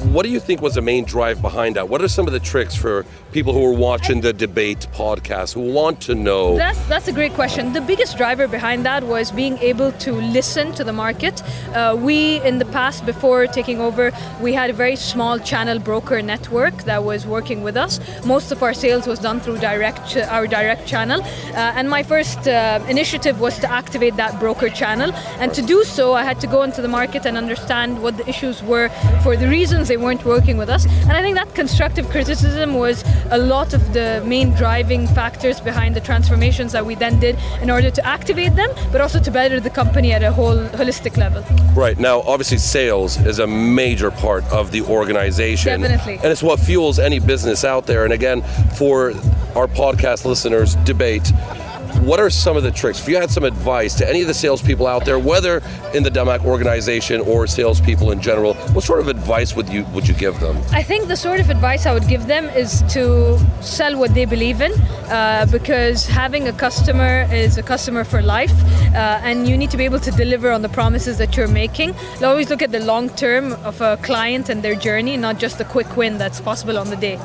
What 0.00 0.24
do 0.24 0.30
you 0.30 0.40
think 0.40 0.62
was 0.62 0.76
the 0.76 0.80
main 0.80 1.04
drive 1.04 1.42
behind 1.42 1.76
that? 1.76 1.90
What 1.90 2.00
are 2.00 2.08
some 2.08 2.26
of 2.26 2.32
the 2.32 2.40
tricks 2.40 2.74
for 2.74 3.04
people 3.32 3.52
who 3.52 3.62
are 3.66 3.74
watching 3.74 4.22
the 4.22 4.32
DBATE 4.32 4.86
podcast 4.94 5.52
who 5.52 5.60
want 5.60 6.00
to 6.02 6.14
know? 6.14 6.56
That's 6.56 6.82
that's 6.86 7.06
a 7.06 7.12
great 7.12 7.34
question. 7.34 7.74
The 7.74 7.82
biggest 7.82 8.16
driver 8.16 8.48
behind 8.48 8.86
that 8.86 9.04
was 9.04 9.30
being 9.30 9.58
able 9.58 9.92
to 9.92 10.12
listen 10.12 10.72
to 10.72 10.84
the 10.84 10.92
market. 10.94 11.42
Uh, 11.74 11.98
we, 12.00 12.40
in 12.42 12.58
the 12.58 12.64
past, 12.64 13.04
before 13.04 13.46
taking 13.46 13.78
over, 13.78 14.10
we 14.40 14.54
had 14.54 14.70
a 14.70 14.72
very 14.72 14.96
small 14.96 15.38
channel 15.38 15.78
broker 15.78 16.22
network 16.22 16.74
that 16.84 17.04
was 17.04 17.26
working 17.26 17.62
with 17.62 17.76
us. 17.76 18.00
Most 18.24 18.52
of 18.52 18.62
our 18.62 18.72
sales 18.72 19.06
was 19.06 19.18
done 19.18 19.38
through 19.38 19.58
direct 19.58 20.16
our 20.16 20.46
direct 20.46 20.86
channel, 20.86 21.20
uh, 21.20 21.76
and 21.76 21.90
my 21.90 22.02
first 22.02 22.48
uh, 22.48 22.82
initiative 22.88 23.38
was 23.38 23.58
to 23.58 23.70
activate 23.70 24.16
that 24.16 24.40
broker 24.40 24.70
channel. 24.70 25.12
And 25.38 25.52
to 25.52 25.60
do 25.60 25.84
so, 25.84 26.14
I 26.14 26.24
had 26.24 26.40
to 26.40 26.46
go 26.46 26.62
into 26.62 26.80
the 26.80 26.88
market 26.88 27.26
and 27.26 27.36
understand 27.36 28.02
what 28.02 28.16
the 28.16 28.26
issues 28.26 28.62
were 28.62 28.88
for 29.22 29.36
the 29.36 29.46
reasons 29.46 29.89
they 29.90 29.96
weren't 29.96 30.24
working 30.24 30.56
with 30.56 30.70
us. 30.70 30.86
And 30.86 31.12
I 31.12 31.20
think 31.20 31.36
that 31.36 31.52
constructive 31.54 32.08
criticism 32.10 32.74
was 32.74 33.04
a 33.30 33.38
lot 33.38 33.74
of 33.74 33.92
the 33.92 34.22
main 34.24 34.52
driving 34.54 35.08
factors 35.08 35.60
behind 35.60 35.96
the 35.96 36.00
transformations 36.00 36.70
that 36.72 36.86
we 36.86 36.94
then 36.94 37.18
did 37.18 37.36
in 37.60 37.70
order 37.70 37.90
to 37.90 38.06
activate 38.06 38.54
them, 38.54 38.70
but 38.92 39.00
also 39.00 39.18
to 39.20 39.30
better 39.30 39.58
the 39.58 39.68
company 39.68 40.12
at 40.12 40.22
a 40.22 40.32
whole 40.32 40.58
holistic 40.80 41.16
level. 41.16 41.42
Right. 41.74 41.98
Now, 41.98 42.20
obviously, 42.20 42.58
sales 42.58 43.18
is 43.26 43.40
a 43.40 43.46
major 43.46 44.12
part 44.12 44.44
of 44.52 44.70
the 44.70 44.82
organization. 44.82 45.80
Definitely. 45.80 46.18
And 46.22 46.26
it's 46.26 46.42
what 46.42 46.60
fuels 46.60 47.00
any 47.00 47.18
business 47.18 47.64
out 47.64 47.86
there. 47.86 48.04
And 48.04 48.12
again, 48.12 48.42
for 48.76 49.10
our 49.56 49.66
podcast 49.66 50.24
listeners, 50.24 50.76
DBATE. 50.76 51.59
What 52.00 52.20
are 52.20 52.30
some 52.30 52.56
of 52.56 52.62
the 52.62 52.70
tricks? 52.70 53.00
If 53.00 53.08
you 53.08 53.16
had 53.16 53.30
some 53.30 53.44
advice 53.44 53.94
to 53.96 54.08
any 54.08 54.22
of 54.22 54.26
the 54.26 54.34
salespeople 54.34 54.86
out 54.86 55.04
there, 55.04 55.18
whether 55.18 55.62
in 55.94 56.02
the 56.02 56.10
Damac 56.10 56.44
organization 56.44 57.20
or 57.20 57.46
salespeople 57.46 58.10
in 58.10 58.20
general, 58.20 58.54
what 58.72 58.84
sort 58.84 59.00
of 59.00 59.08
advice 59.08 59.54
would 59.54 59.68
you 59.68 59.84
would 59.94 60.08
you 60.08 60.14
give 60.14 60.38
them? 60.40 60.56
I 60.72 60.82
think 60.82 61.08
the 61.08 61.16
sort 61.16 61.40
of 61.40 61.50
advice 61.50 61.86
I 61.86 61.92
would 61.92 62.08
give 62.08 62.26
them 62.26 62.44
is 62.50 62.82
to 62.94 63.38
sell 63.60 63.98
what 63.98 64.14
they 64.14 64.24
believe 64.24 64.60
in, 64.60 64.72
uh, 64.72 65.46
because 65.50 66.06
having 66.06 66.48
a 66.48 66.52
customer 66.52 67.28
is 67.32 67.58
a 67.58 67.62
customer 67.62 68.04
for 68.04 68.22
life, 68.22 68.54
uh, 68.94 69.20
and 69.22 69.48
you 69.48 69.56
need 69.56 69.70
to 69.70 69.76
be 69.76 69.84
able 69.84 70.00
to 70.00 70.10
deliver 70.10 70.50
on 70.50 70.62
the 70.62 70.68
promises 70.70 71.18
that 71.18 71.36
you're 71.36 71.48
making. 71.48 71.94
Always 72.22 72.48
look 72.50 72.62
at 72.62 72.72
the 72.72 72.80
long 72.80 73.10
term 73.10 73.52
of 73.64 73.80
a 73.80 73.96
client 73.98 74.48
and 74.48 74.62
their 74.62 74.74
journey, 74.74 75.16
not 75.16 75.38
just 75.38 75.58
the 75.58 75.64
quick 75.64 75.96
win 75.96 76.18
that's 76.18 76.40
possible 76.40 76.78
on 76.78 76.88
the 76.90 76.96
day. 76.96 77.18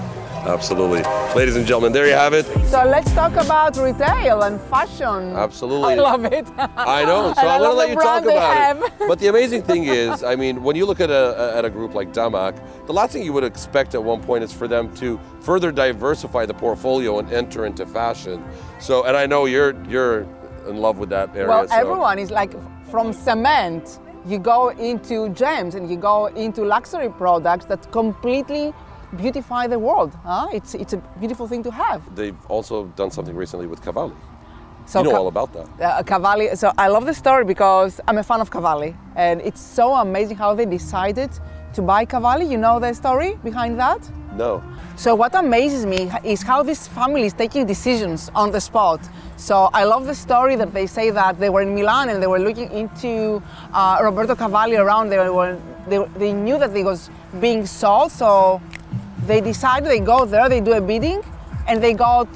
Absolutely. 0.46 1.02
Ladies 1.36 1.56
and 1.56 1.66
gentlemen, 1.66 1.92
there 1.92 2.06
you 2.06 2.14
have 2.14 2.34
it. 2.34 2.46
So 2.68 2.84
let's 2.86 3.12
talk 3.14 3.32
about 3.34 3.76
retail 3.78 4.44
and 4.44 4.62
fashion. 4.62 5.36
Absolutely. 5.36 5.94
I 5.94 5.96
love 5.96 6.24
it. 6.26 6.48
I 6.58 7.04
know, 7.04 7.34
so 7.36 7.42
And 7.42 7.50
I 7.50 7.56
I'm 7.56 7.62
going 7.62 7.72
to 7.72 7.78
let 7.78 7.90
you 7.90 7.96
talk 7.96 8.24
about 8.24 8.78
it. 8.78 8.94
But 9.08 9.18
the 9.20 9.28
amazing 9.28 9.64
thing 9.64 9.86
is, 9.86 10.24
I 10.24 10.36
mean, 10.36 10.62
when 10.62 10.76
you 10.76 10.86
look 10.86 11.00
at 11.00 11.10
a, 11.10 11.54
at 11.56 11.66
a 11.66 11.70
group 11.70 11.96
like 11.96 12.14
Damac, 12.14 12.60
the 12.86 12.94
last 12.94 13.14
thing 13.14 13.24
you 13.24 13.34
would 13.34 13.44
expect 13.44 13.96
at 13.96 14.04
one 14.04 14.22
point 14.22 14.44
is 14.44 14.54
for 14.54 14.68
them 14.68 14.94
to 14.98 15.20
further 15.42 15.72
diversify 15.72 16.46
the 16.46 16.54
portfolio 16.54 17.18
and 17.18 17.32
enter 17.34 17.66
into 17.66 17.86
fashion. 17.88 18.44
So, 18.80 19.04
and 19.06 19.18
I 19.18 19.26
know 19.26 19.46
you're 19.46 19.74
you're 19.86 20.28
in 20.68 20.78
love 20.78 21.00
with 21.00 21.10
that 21.10 21.36
area. 21.36 21.48
Well, 21.48 21.68
so- 21.68 21.76
everyone 21.76 22.20
is 22.20 22.30
like 22.30 22.54
from 22.92 23.14
cement, 23.14 24.00
you 24.28 24.38
go 24.40 24.70
into 24.70 25.30
gems 25.30 25.74
and 25.76 25.90
you 25.90 25.98
go 25.98 26.28
into 26.28 26.64
luxury 26.64 27.10
products 27.10 27.66
that 27.66 27.92
completely 27.92 28.74
beautify 29.18 29.68
the 29.68 29.80
world. 29.80 30.14
Huh? 30.24 30.48
It's, 30.54 30.76
it's 30.76 30.94
a 30.94 30.98
beautiful 31.20 31.48
thing 31.48 31.64
to 31.64 31.72
have. 31.72 32.02
They've 32.16 32.38
also 32.48 32.86
done 32.96 33.12
something 33.12 33.36
recently 33.36 33.68
with 33.68 33.82
Cavalli. 33.82 34.16
So 34.88 35.00
you 35.02 35.10
know 35.10 35.16
all 35.18 35.28
about 35.28 35.52
that. 35.54 35.68
uh, 35.82 36.04
Cavalli. 36.04 36.56
So 36.56 36.72
I 36.78 36.88
love 36.90 37.06
the 37.06 37.14
story 37.14 37.44
because 37.44 38.00
I'm 38.08 38.20
a 38.20 38.24
fan 38.24 38.40
of 38.40 38.52
Cavalli, 38.52 38.96
and 39.16 39.42
it's 39.42 39.60
so 39.60 39.96
amazing 39.96 40.38
how 40.38 40.54
they 40.54 40.66
decided 40.66 41.32
to 41.74 41.82
buy 41.82 42.06
Cavalli. 42.06 42.46
You 42.46 42.60
know 42.60 42.80
the 42.80 42.94
story 42.94 43.36
behind 43.44 43.80
that? 43.80 44.00
No. 44.36 44.62
So 44.96 45.16
what 45.16 45.34
amazes 45.36 45.86
me 45.86 46.12
is 46.24 46.42
how 46.44 46.62
this 46.62 46.88
family 46.88 47.24
is 47.26 47.34
taking 47.34 47.66
decisions 47.66 48.30
on 48.36 48.52
the 48.52 48.62
spot. 48.62 49.00
So 49.38 49.70
I 49.74 49.84
love 49.86 50.06
the 50.06 50.16
story 50.16 50.56
that 50.56 50.72
they 50.74 50.88
say 50.88 51.10
that 51.10 51.40
they 51.40 51.50
were 51.50 51.62
in 51.62 51.74
Milan 51.74 52.10
and 52.10 52.22
they 52.22 52.28
were 52.28 52.40
looking 52.40 52.72
into 52.72 53.42
uh, 53.74 53.98
Roberto 54.02 54.36
Cavalli 54.36 54.76
around. 54.78 55.10
They 55.10 55.30
were 55.30 55.58
they, 55.88 55.98
they 56.18 56.34
knew 56.34 56.58
that 56.60 56.76
he 56.76 56.84
was 56.84 57.10
being 57.40 57.66
sold, 57.66 58.12
so 58.12 58.62
they 59.28 59.42
decide, 59.42 59.86
they 59.86 60.00
go 60.00 60.26
there, 60.26 60.50
they 60.50 60.62
do 60.62 60.74
a 60.74 60.82
bidding, 60.82 61.22
and 61.68 61.82
they 61.84 61.94
got 61.94 62.28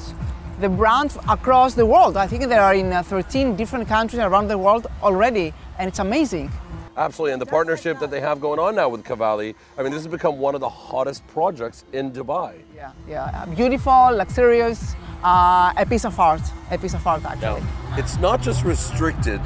the 0.59 0.69
brand 0.69 1.15
across 1.29 1.73
the 1.73 1.85
world. 1.85 2.17
I 2.17 2.27
think 2.27 2.47
they 2.47 2.57
are 2.57 2.73
in 2.73 2.91
uh, 2.91 3.03
13 3.03 3.55
different 3.55 3.87
countries 3.87 4.19
around 4.21 4.47
the 4.47 4.57
world 4.57 4.87
already, 5.01 5.53
and 5.77 5.87
it's 5.87 5.99
amazing. 5.99 6.51
Absolutely, 6.97 7.31
and 7.31 7.41
the 7.41 7.45
partnership 7.45 7.97
that 7.99 8.11
they 8.11 8.19
have 8.19 8.41
going 8.41 8.59
on 8.59 8.75
now 8.75 8.89
with 8.89 9.05
Cavalli, 9.05 9.55
I 9.77 9.83
mean, 9.83 9.93
this 9.93 10.03
has 10.03 10.11
become 10.11 10.37
one 10.37 10.53
of 10.53 10.59
the 10.59 10.67
hottest 10.67 11.25
projects 11.27 11.85
in 11.93 12.11
Dubai. 12.11 12.55
Yeah, 12.75 12.91
yeah, 13.07 13.45
beautiful, 13.45 14.09
luxurious, 14.11 14.95
uh, 15.23 15.71
a 15.77 15.85
piece 15.87 16.03
of 16.03 16.19
art, 16.19 16.41
a 16.71 16.77
piece 16.77 16.93
of 16.93 17.07
art 17.07 17.23
Now, 17.23 17.29
actually. 17.29 17.63
it's 17.97 18.17
not 18.17 18.41
just 18.41 18.65
restricted 18.65 19.39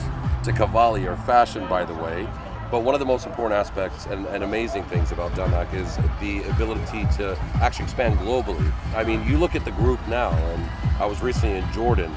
to 0.45 0.51
Cavalli 0.51 1.05
or 1.05 1.15
fashion, 1.17 1.67
by 1.67 1.85
the 1.85 1.93
way, 1.93 2.27
but 2.73 2.81
one 2.81 2.95
of 2.95 2.99
the 2.99 3.05
most 3.05 3.27
important 3.27 3.53
aspects 3.53 4.07
and, 4.07 4.25
and 4.33 4.43
amazing 4.43 4.83
things 4.85 5.11
about 5.11 5.31
Damac 5.33 5.71
is 5.75 5.95
the 6.19 6.41
ability 6.49 7.05
to 7.17 7.37
actually 7.61 7.83
expand 7.85 8.17
globally. 8.17 8.73
I 8.95 9.03
mean, 9.03 9.23
you 9.27 9.37
look 9.37 9.53
at 9.53 9.63
the 9.63 9.69
group 9.73 9.99
now, 10.07 10.31
and 10.31 10.67
I 10.99 11.05
was 11.05 11.21
recently 11.21 11.57
in 11.59 11.71
Jordan, 11.71 12.11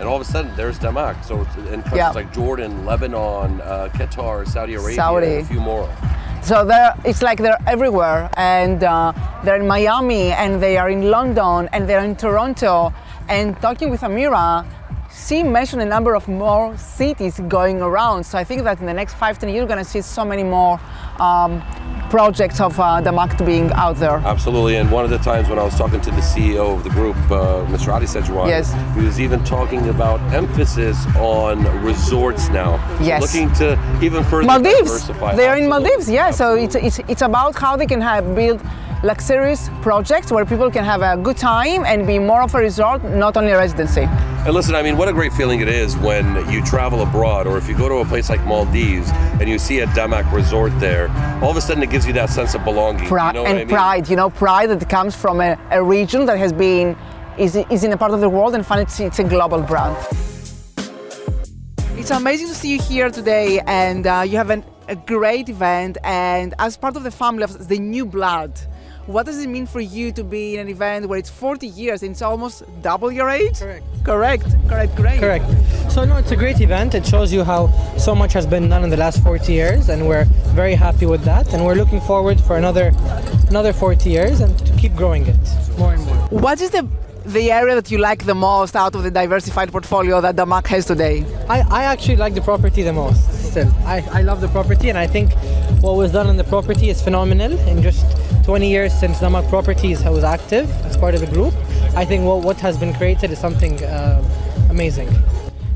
and 0.00 0.08
all 0.08 0.16
of 0.16 0.22
a 0.22 0.24
sudden 0.24 0.50
there's 0.56 0.80
Damac. 0.80 1.24
So 1.24 1.42
it's 1.42 1.54
in 1.58 1.82
countries 1.82 1.94
Yeah. 1.94 2.10
like 2.10 2.34
Jordan, 2.34 2.84
Lebanon, 2.84 3.60
uh, 3.60 3.88
Qatar, 3.94 4.48
Saudi 4.48 4.74
Arabia, 4.74 4.96
Saudi. 4.96 5.26
and 5.36 5.44
a 5.44 5.44
few 5.44 5.60
more. 5.60 5.88
So 6.42 6.64
they're, 6.64 6.92
it's 7.04 7.22
like 7.22 7.38
they're 7.38 7.62
everywhere, 7.68 8.30
and 8.36 8.82
uh, 8.82 9.12
they're 9.44 9.60
in 9.60 9.68
Miami, 9.68 10.32
and 10.32 10.60
they 10.60 10.76
are 10.76 10.90
in 10.90 11.02
London, 11.08 11.68
and 11.72 11.88
they're 11.88 12.04
in 12.04 12.16
Toronto. 12.16 12.92
And 13.28 13.56
talking 13.60 13.90
with 13.90 14.00
Amira, 14.00 14.66
she 15.26 15.42
mentioned 15.42 15.82
a 15.82 15.86
number 15.86 16.14
of 16.14 16.26
more 16.28 16.76
cities 16.76 17.40
going 17.48 17.80
around. 17.82 18.24
So 18.24 18.38
I 18.38 18.44
think 18.44 18.62
that 18.64 18.80
in 18.80 18.86
the 18.86 18.94
next 18.94 19.14
five, 19.14 19.38
ten 19.38 19.48
years, 19.48 19.58
you're 19.58 19.66
going 19.66 19.78
to 19.84 19.90
see 19.90 20.00
so 20.00 20.24
many 20.24 20.42
more 20.42 20.80
um, 21.18 21.62
projects 22.08 22.60
of 22.60 22.78
uh, 22.80 23.00
the 23.00 23.12
market 23.12 23.44
being 23.44 23.70
out 23.72 23.96
there. 23.96 24.18
Absolutely, 24.24 24.76
and 24.76 24.90
one 24.90 25.04
of 25.04 25.10
the 25.10 25.18
times 25.18 25.48
when 25.48 25.58
I 25.58 25.64
was 25.64 25.76
talking 25.76 26.00
to 26.00 26.10
the 26.10 26.20
CEO 26.22 26.74
of 26.76 26.82
the 26.84 26.90
group, 26.90 27.16
uh, 27.30 27.64
Mr. 27.66 27.92
Adi 27.92 28.06
Sajwani, 28.06 28.48
Yes. 28.48 28.74
he 28.96 29.04
was 29.04 29.20
even 29.20 29.44
talking 29.44 29.88
about 29.88 30.20
emphasis 30.32 30.96
on 31.16 31.62
resorts 31.84 32.48
now. 32.48 32.72
Yes. 33.00 33.22
Looking 33.22 33.52
to 33.54 33.78
even 34.02 34.24
further 34.24 34.46
Maldives. 34.46 34.78
diversify. 34.78 35.36
They 35.36 35.46
are 35.46 35.56
in 35.56 35.68
Maldives, 35.68 36.08
yeah. 36.10 36.30
So 36.30 36.54
it's, 36.54 36.74
it's, 36.74 36.98
it's 37.08 37.22
about 37.22 37.54
how 37.54 37.76
they 37.76 37.86
can 37.86 38.00
have 38.00 38.34
build 38.34 38.60
luxurious 39.02 39.70
projects 39.80 40.30
where 40.30 40.44
people 40.44 40.70
can 40.70 40.84
have 40.84 41.00
a 41.00 41.20
good 41.20 41.36
time 41.36 41.84
and 41.86 42.06
be 42.06 42.18
more 42.18 42.42
of 42.42 42.54
a 42.54 42.58
resort, 42.58 43.02
not 43.02 43.36
only 43.36 43.52
a 43.52 43.56
residency. 43.56 44.02
And 44.02 44.52
listen, 44.52 44.74
I 44.74 44.82
mean, 44.82 44.96
what 44.96 45.08
a 45.08 45.12
great 45.12 45.32
feeling 45.32 45.60
it 45.60 45.68
is 45.68 45.96
when 45.98 46.48
you 46.50 46.62
travel 46.64 47.02
abroad, 47.02 47.46
or 47.46 47.56
if 47.58 47.68
you 47.68 47.76
go 47.76 47.88
to 47.88 47.96
a 47.96 48.04
place 48.04 48.28
like 48.28 48.44
Maldives 48.46 49.10
and 49.40 49.48
you 49.48 49.58
see 49.58 49.80
a 49.80 49.86
Damac 49.88 50.30
resort 50.32 50.72
there. 50.80 51.08
All 51.42 51.50
of 51.50 51.56
a 51.56 51.60
sudden, 51.60 51.82
it 51.82 51.90
gives 51.90 52.06
you 52.06 52.12
that 52.14 52.30
sense 52.30 52.54
of 52.54 52.64
belonging. 52.64 53.06
Pri- 53.06 53.28
you 53.28 53.32
know 53.34 53.46
and 53.46 53.58
I 53.58 53.64
mean? 53.64 53.68
pride, 53.68 54.08
you 54.08 54.16
know, 54.16 54.30
pride 54.30 54.70
that 54.70 54.88
comes 54.88 55.16
from 55.16 55.40
a, 55.40 55.58
a 55.70 55.82
region 55.82 56.26
that 56.26 56.38
has 56.38 56.52
been 56.52 56.96
is, 57.38 57.56
is 57.56 57.84
in 57.84 57.92
a 57.92 57.96
part 57.96 58.12
of 58.12 58.20
the 58.20 58.28
world 58.28 58.54
and 58.54 58.66
finally 58.66 58.84
it's, 58.84 59.00
it's 59.00 59.18
a 59.18 59.24
global 59.24 59.62
brand. 59.62 59.96
It's 61.96 62.10
amazing 62.10 62.48
to 62.48 62.54
see 62.54 62.72
you 62.72 62.80
here 62.80 63.10
today, 63.10 63.60
and 63.66 64.06
uh, 64.06 64.24
you 64.26 64.38
have 64.38 64.48
an, 64.48 64.64
a 64.88 64.96
great 64.96 65.50
event. 65.50 65.98
And 66.02 66.54
as 66.58 66.76
part 66.78 66.96
of 66.96 67.02
the 67.02 67.10
family 67.10 67.42
of 67.42 67.68
the 67.68 67.78
new 67.78 68.06
blood, 68.06 68.58
what 69.06 69.26
does 69.26 69.42
it 69.42 69.48
mean 69.48 69.66
for 69.66 69.80
you 69.80 70.12
to 70.12 70.22
be 70.22 70.54
in 70.54 70.60
an 70.60 70.68
event 70.68 71.08
where 71.08 71.18
it's 71.18 71.30
40 71.30 71.66
years 71.66 72.02
and 72.02 72.12
it's 72.12 72.22
almost 72.22 72.62
double 72.82 73.10
your 73.10 73.28
age? 73.28 73.58
Correct. 73.58 73.84
Correct. 74.04 74.44
Correct. 74.68 74.96
Great. 74.96 75.20
Correct. 75.20 75.44
So 75.90 76.04
no, 76.04 76.16
it's 76.16 76.30
a 76.30 76.36
great 76.36 76.60
event. 76.60 76.94
It 76.94 77.06
shows 77.06 77.32
you 77.32 77.44
how 77.44 77.68
so 77.96 78.14
much 78.14 78.32
has 78.32 78.46
been 78.46 78.68
done 78.68 78.84
in 78.84 78.90
the 78.90 78.96
last 78.96 79.22
40 79.22 79.52
years, 79.52 79.88
and 79.88 80.06
we're 80.06 80.24
very 80.54 80.74
happy 80.74 81.06
with 81.06 81.22
that. 81.24 81.52
And 81.52 81.64
we're 81.64 81.74
looking 81.74 82.00
forward 82.00 82.40
for 82.40 82.56
another 82.56 82.92
another 83.48 83.72
40 83.72 84.08
years 84.08 84.40
and 84.40 84.56
to 84.66 84.72
keep 84.76 84.94
growing 84.94 85.26
it 85.26 85.36
more 85.78 85.92
and 85.94 86.04
more. 86.06 86.16
What 86.28 86.60
is 86.60 86.70
the 86.70 86.86
the 87.26 87.52
area 87.52 87.74
that 87.74 87.90
you 87.90 87.98
like 87.98 88.24
the 88.24 88.34
most 88.34 88.74
out 88.74 88.94
of 88.94 89.02
the 89.02 89.10
diversified 89.10 89.70
portfolio 89.70 90.20
that 90.20 90.36
Damac 90.36 90.66
has 90.68 90.86
today? 90.86 91.24
I, 91.48 91.60
I 91.68 91.84
actually 91.84 92.16
like 92.16 92.34
the 92.34 92.40
property 92.40 92.82
the 92.82 92.92
most. 92.92 93.50
Still, 93.50 93.70
I, 93.84 94.00
I 94.12 94.22
love 94.22 94.40
the 94.40 94.48
property, 94.48 94.88
and 94.88 94.98
I 94.98 95.06
think 95.06 95.32
what 95.82 95.96
was 95.96 96.12
done 96.12 96.28
on 96.28 96.36
the 96.36 96.44
property 96.44 96.88
is 96.88 97.02
phenomenal. 97.02 97.52
In 97.68 97.82
just 97.82 98.06
20 98.44 98.68
years 98.68 98.92
since 98.92 99.18
Damac 99.18 99.48
Properties 99.48 100.02
was 100.04 100.24
active 100.24 100.70
as 100.86 100.96
part 100.96 101.14
of 101.14 101.20
the 101.20 101.26
group, 101.26 101.54
I 101.94 102.04
think 102.04 102.24
what, 102.24 102.42
what 102.42 102.56
has 102.60 102.76
been 102.78 102.94
created 102.94 103.30
is 103.30 103.38
something 103.38 103.82
uh, 103.84 104.22
amazing. 104.70 105.08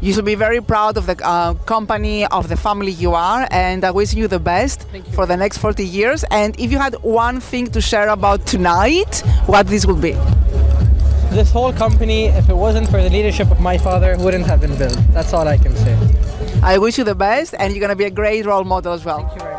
You 0.01 0.13
should 0.13 0.25
be 0.25 0.35
very 0.35 0.61
proud 0.61 0.97
of 0.97 1.07
the 1.07 1.17
uh, 1.27 1.55
company, 1.65 2.27
of 2.27 2.49
the 2.49 2.57
family 2.57 2.93
you 2.93 3.15
are, 3.15 3.49
and 3.51 3.85
I 3.85 3.91
wish 3.91 4.13
you 4.13 4.29
the 4.29 4.39
best 4.39 4.87
you. 4.93 5.03
for 5.13 5.25
the 5.25 5.37
next 5.37 5.59
40 5.59 5.85
years. 5.85 6.25
And 6.31 6.59
if 6.61 6.71
you 6.71 6.79
had 6.79 6.95
one 7.03 7.41
thing 7.41 7.69
to 7.69 7.81
share 7.81 8.09
about 8.09 8.47
tonight, 8.47 9.23
what 9.47 9.67
this 9.67 9.87
would 9.87 10.03
be? 10.03 10.13
This 11.31 11.51
whole 11.51 11.73
company, 11.73 12.27
if 12.27 12.49
it 12.49 12.55
wasn't 12.55 12.89
for 12.91 13.03
the 13.03 13.11
leadership 13.11 13.51
of 13.51 13.61
my 13.61 13.79
father, 13.79 14.17
wouldn't 14.19 14.47
have 14.47 14.61
been 14.61 14.77
built. 14.77 14.97
That's 15.11 15.33
all 15.33 15.49
I 15.49 15.57
can 15.57 15.75
say. 15.77 15.97
I 16.63 16.79
wish 16.79 16.99
you 16.99 17.05
the 17.05 17.15
best, 17.15 17.55
and 17.59 17.73
you're 17.73 17.81
going 17.81 17.91
to 17.91 17.97
be 17.97 18.05
a 18.05 18.11
great 18.11 18.47
role 18.47 18.65
model 18.65 18.93
as 18.93 19.05
well. 19.05 19.54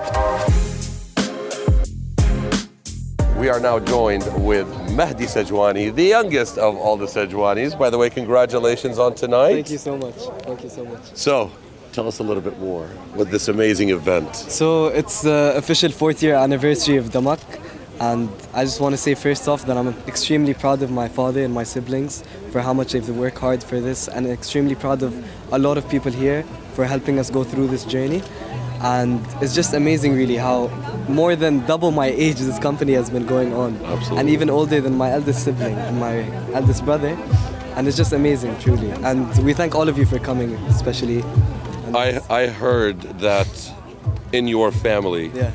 We 3.46 3.52
are 3.52 3.60
now 3.60 3.78
joined 3.78 4.26
with 4.44 4.68
Mahdi 4.94 5.26
Sajwani, 5.26 5.94
the 5.94 6.06
youngest 6.06 6.58
of 6.58 6.76
all 6.76 6.98
the 6.98 7.06
Sajwanis. 7.06 7.78
By 7.78 7.92
the 7.92 7.98
way, 8.00 8.10
congratulations 8.10 8.98
on 8.98 9.14
tonight. 9.14 9.54
Thank 9.54 9.70
you 9.70 9.78
so 9.78 9.96
much. 9.96 10.16
Thank 10.48 10.64
you 10.64 10.70
so 10.70 10.84
much. 10.84 11.04
So, 11.14 11.52
tell 11.94 12.08
us 12.08 12.18
a 12.18 12.24
little 12.24 12.42
bit 12.42 12.58
more 12.60 12.90
with 13.14 13.30
this 13.30 13.48
amazing 13.48 13.90
event. 13.90 14.36
So 14.36 14.88
it's 14.88 15.22
the 15.22 15.54
official 15.56 15.92
fourth 15.92 16.24
year 16.24 16.34
anniversary 16.34 16.98
of 16.98 17.12
Damac, 17.12 17.40
and 18.00 18.30
I 18.52 18.64
just 18.64 18.82
want 18.82 18.94
to 18.94 18.98
say 18.98 19.14
first 19.14 19.48
off 19.48 19.64
that 19.68 19.78
I'm 19.78 19.90
extremely 20.08 20.56
proud 20.56 20.82
of 20.82 20.90
my 20.90 21.08
father 21.08 21.44
and 21.44 21.54
my 21.54 21.66
siblings 21.66 22.24
for 22.52 22.62
how 22.62 22.74
much 22.74 22.94
they've 22.94 23.08
worked 23.16 23.38
hard 23.38 23.64
for 23.64 23.80
this, 23.80 24.08
and 24.08 24.26
extremely 24.26 24.74
proud 24.74 25.04
of 25.04 25.14
a 25.52 25.60
lot 25.60 25.78
of 25.78 25.88
people 25.88 26.12
here 26.12 26.42
for 26.74 26.84
helping 26.84 27.20
us 27.20 27.30
go 27.30 27.44
through 27.44 27.68
this 27.68 27.86
journey. 27.86 28.24
And 28.86 29.26
it's 29.42 29.56
just 29.56 29.74
amazing, 29.74 30.14
really, 30.14 30.36
how 30.38 30.68
more 31.10 31.36
than 31.36 31.66
double 31.66 31.90
my 31.92 32.06
age 32.26 32.36
this 32.38 32.60
company 32.60 32.94
has 32.94 33.10
been 33.10 33.26
going 33.26 33.52
on, 33.54 33.76
Absolutely. 33.84 34.18
and 34.20 34.30
even 34.30 34.48
older 34.52 34.80
than 34.80 34.96
my 34.96 35.10
eldest 35.12 35.44
sibling 35.44 35.74
and 35.76 36.00
my 36.00 36.16
eldest 36.54 36.86
brother. 36.86 37.18
And 37.76 37.88
it's 37.88 37.98
just 37.98 38.14
amazing, 38.14 38.58
truly. 38.60 38.92
And 38.92 39.28
we 39.44 39.54
thank 39.54 39.74
all 39.74 39.90
of 39.90 39.98
you 39.98 40.06
for 40.06 40.20
coming, 40.20 40.54
especially. 40.76 41.24
I, 41.96 42.22
I 42.30 42.48
heard 42.48 43.02
that 43.20 43.50
in 44.32 44.48
your 44.48 44.72
family, 44.72 45.32
Yeah. 45.34 45.50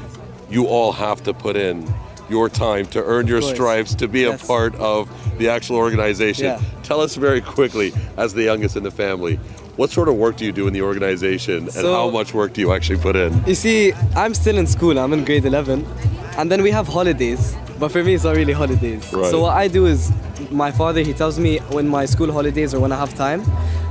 you 0.50 0.66
all 0.66 0.90
have 0.92 1.22
to 1.22 1.32
put 1.32 1.54
in 1.54 1.86
your 2.28 2.48
time 2.48 2.86
to 2.86 3.02
earn 3.04 3.26
your 3.28 3.42
stripes 3.42 3.94
to 3.96 4.08
be 4.08 4.24
a 4.24 4.36
part 4.38 4.74
of 4.76 5.08
the 5.38 5.48
actual 5.48 5.76
organization. 5.76 6.46
Yeah. 6.46 6.60
Tell 6.82 7.00
us 7.00 7.14
very 7.14 7.40
quickly, 7.40 7.92
as 8.16 8.34
the 8.34 8.42
youngest 8.42 8.76
in 8.76 8.82
the 8.82 8.90
family, 8.90 9.38
what 9.80 9.90
sort 9.90 10.10
of 10.10 10.16
work 10.16 10.36
do 10.36 10.44
you 10.44 10.52
do 10.52 10.66
in 10.66 10.74
the 10.74 10.82
organization 10.82 11.56
and 11.56 11.72
So- 11.72 11.94
how 11.94 12.10
much 12.10 12.34
work 12.34 12.52
do 12.52 12.60
you 12.60 12.70
actually 12.76 12.98
put 12.98 13.16
in? 13.16 13.30
You 13.46 13.54
see, 13.54 13.94
I'm 14.14 14.34
still 14.34 14.58
in 14.58 14.66
school. 14.66 14.98
I'm 14.98 15.14
in 15.14 15.24
grade 15.24 15.46
11, 15.46 15.86
and 16.36 16.52
then 16.52 16.60
we 16.66 16.70
have 16.70 16.86
holidays. 16.86 17.56
But 17.78 17.88
for 17.90 18.04
me, 18.04 18.12
it's 18.16 18.24
not 18.24 18.36
really 18.36 18.52
holidays. 18.52 19.02
Right. 19.10 19.30
So 19.30 19.40
what 19.44 19.54
I 19.56 19.68
do 19.68 19.86
is, 19.86 20.12
my 20.50 20.70
father 20.70 21.00
he 21.00 21.14
tells 21.14 21.38
me 21.38 21.52
when 21.76 21.88
my 21.88 22.04
school 22.14 22.30
holidays 22.30 22.74
or 22.74 22.80
when 22.84 22.92
I 22.92 22.98
have 23.04 23.14
time, 23.14 23.40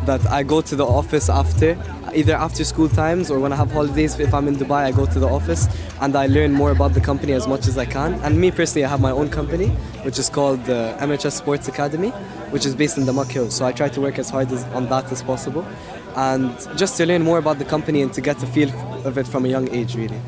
that 0.10 0.26
I 0.32 0.42
go 0.42 0.60
to 0.60 0.76
the 0.76 0.88
office 1.00 1.30
after, 1.30 1.78
either 2.16 2.34
after 2.34 2.64
school 2.64 2.90
times 2.90 3.30
or 3.30 3.38
when 3.38 3.54
I 3.54 3.58
have 3.58 3.72
holidays. 3.72 4.20
If 4.20 4.34
I'm 4.34 4.48
in 4.48 4.56
Dubai, 4.56 4.82
I 4.90 4.92
go 4.92 5.06
to 5.06 5.20
the 5.20 5.28
office 5.28 5.68
and 6.02 6.16
I 6.16 6.26
learn 6.26 6.52
more 6.52 6.72
about 6.72 6.96
the 6.96 7.02
company 7.10 7.34
as 7.34 7.46
much 7.48 7.68
as 7.68 7.78
I 7.78 7.86
can. 7.86 8.16
And 8.24 8.42
me 8.44 8.50
personally, 8.50 8.86
I 8.86 8.90
have 8.90 9.02
my 9.02 9.12
own 9.12 9.30
company, 9.30 9.68
which 10.08 10.18
is 10.18 10.28
called 10.28 10.66
the 10.66 10.96
MHS 11.00 11.34
Sports 11.44 11.68
Academy, 11.68 12.10
which 12.54 12.66
is 12.66 12.74
based 12.74 12.98
in 12.98 13.06
the 13.06 13.14
Hill. 13.36 13.52
So 13.52 13.68
I 13.68 13.72
try 13.72 13.90
to 13.90 14.02
work 14.02 14.18
as 14.18 14.32
hard 14.32 14.52
as, 14.52 14.64
on 14.78 14.90
that 14.90 15.12
as 15.12 15.22
possible, 15.22 15.64
and 16.16 16.50
just 16.76 16.98
to 16.98 17.06
learn 17.06 17.22
more 17.22 17.38
about 17.38 17.60
the 17.60 17.66
company 17.76 18.02
and 18.02 18.12
to 18.14 18.22
get 18.22 18.42
a 18.42 18.48
feel 18.48 18.72
of 19.06 19.20
it 19.20 19.28
from 19.28 19.46
a 19.46 19.50
young 19.56 19.70
age, 19.70 19.96
really. 19.96 20.20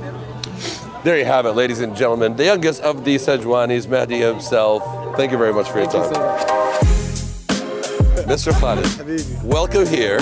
There 1.03 1.17
you 1.17 1.25
have 1.25 1.47
it, 1.47 1.53
ladies 1.53 1.79
and 1.79 1.95
gentlemen. 1.95 2.35
The 2.35 2.45
youngest 2.45 2.81
of 2.83 3.03
the 3.05 3.15
Sajwanis, 3.15 3.87
Mehdi 3.87 4.19
himself. 4.19 4.83
Thank 5.17 5.31
you 5.31 5.39
very 5.39 5.53
much 5.53 5.67
for 5.71 5.79
your 5.79 5.89
Thank 5.89 6.05
you 6.05 6.13
time. 6.13 6.85
so. 6.85 6.90
Mr. 8.31 8.53
Khalid, 8.61 9.43
welcome 9.43 9.85
here. 9.85 10.17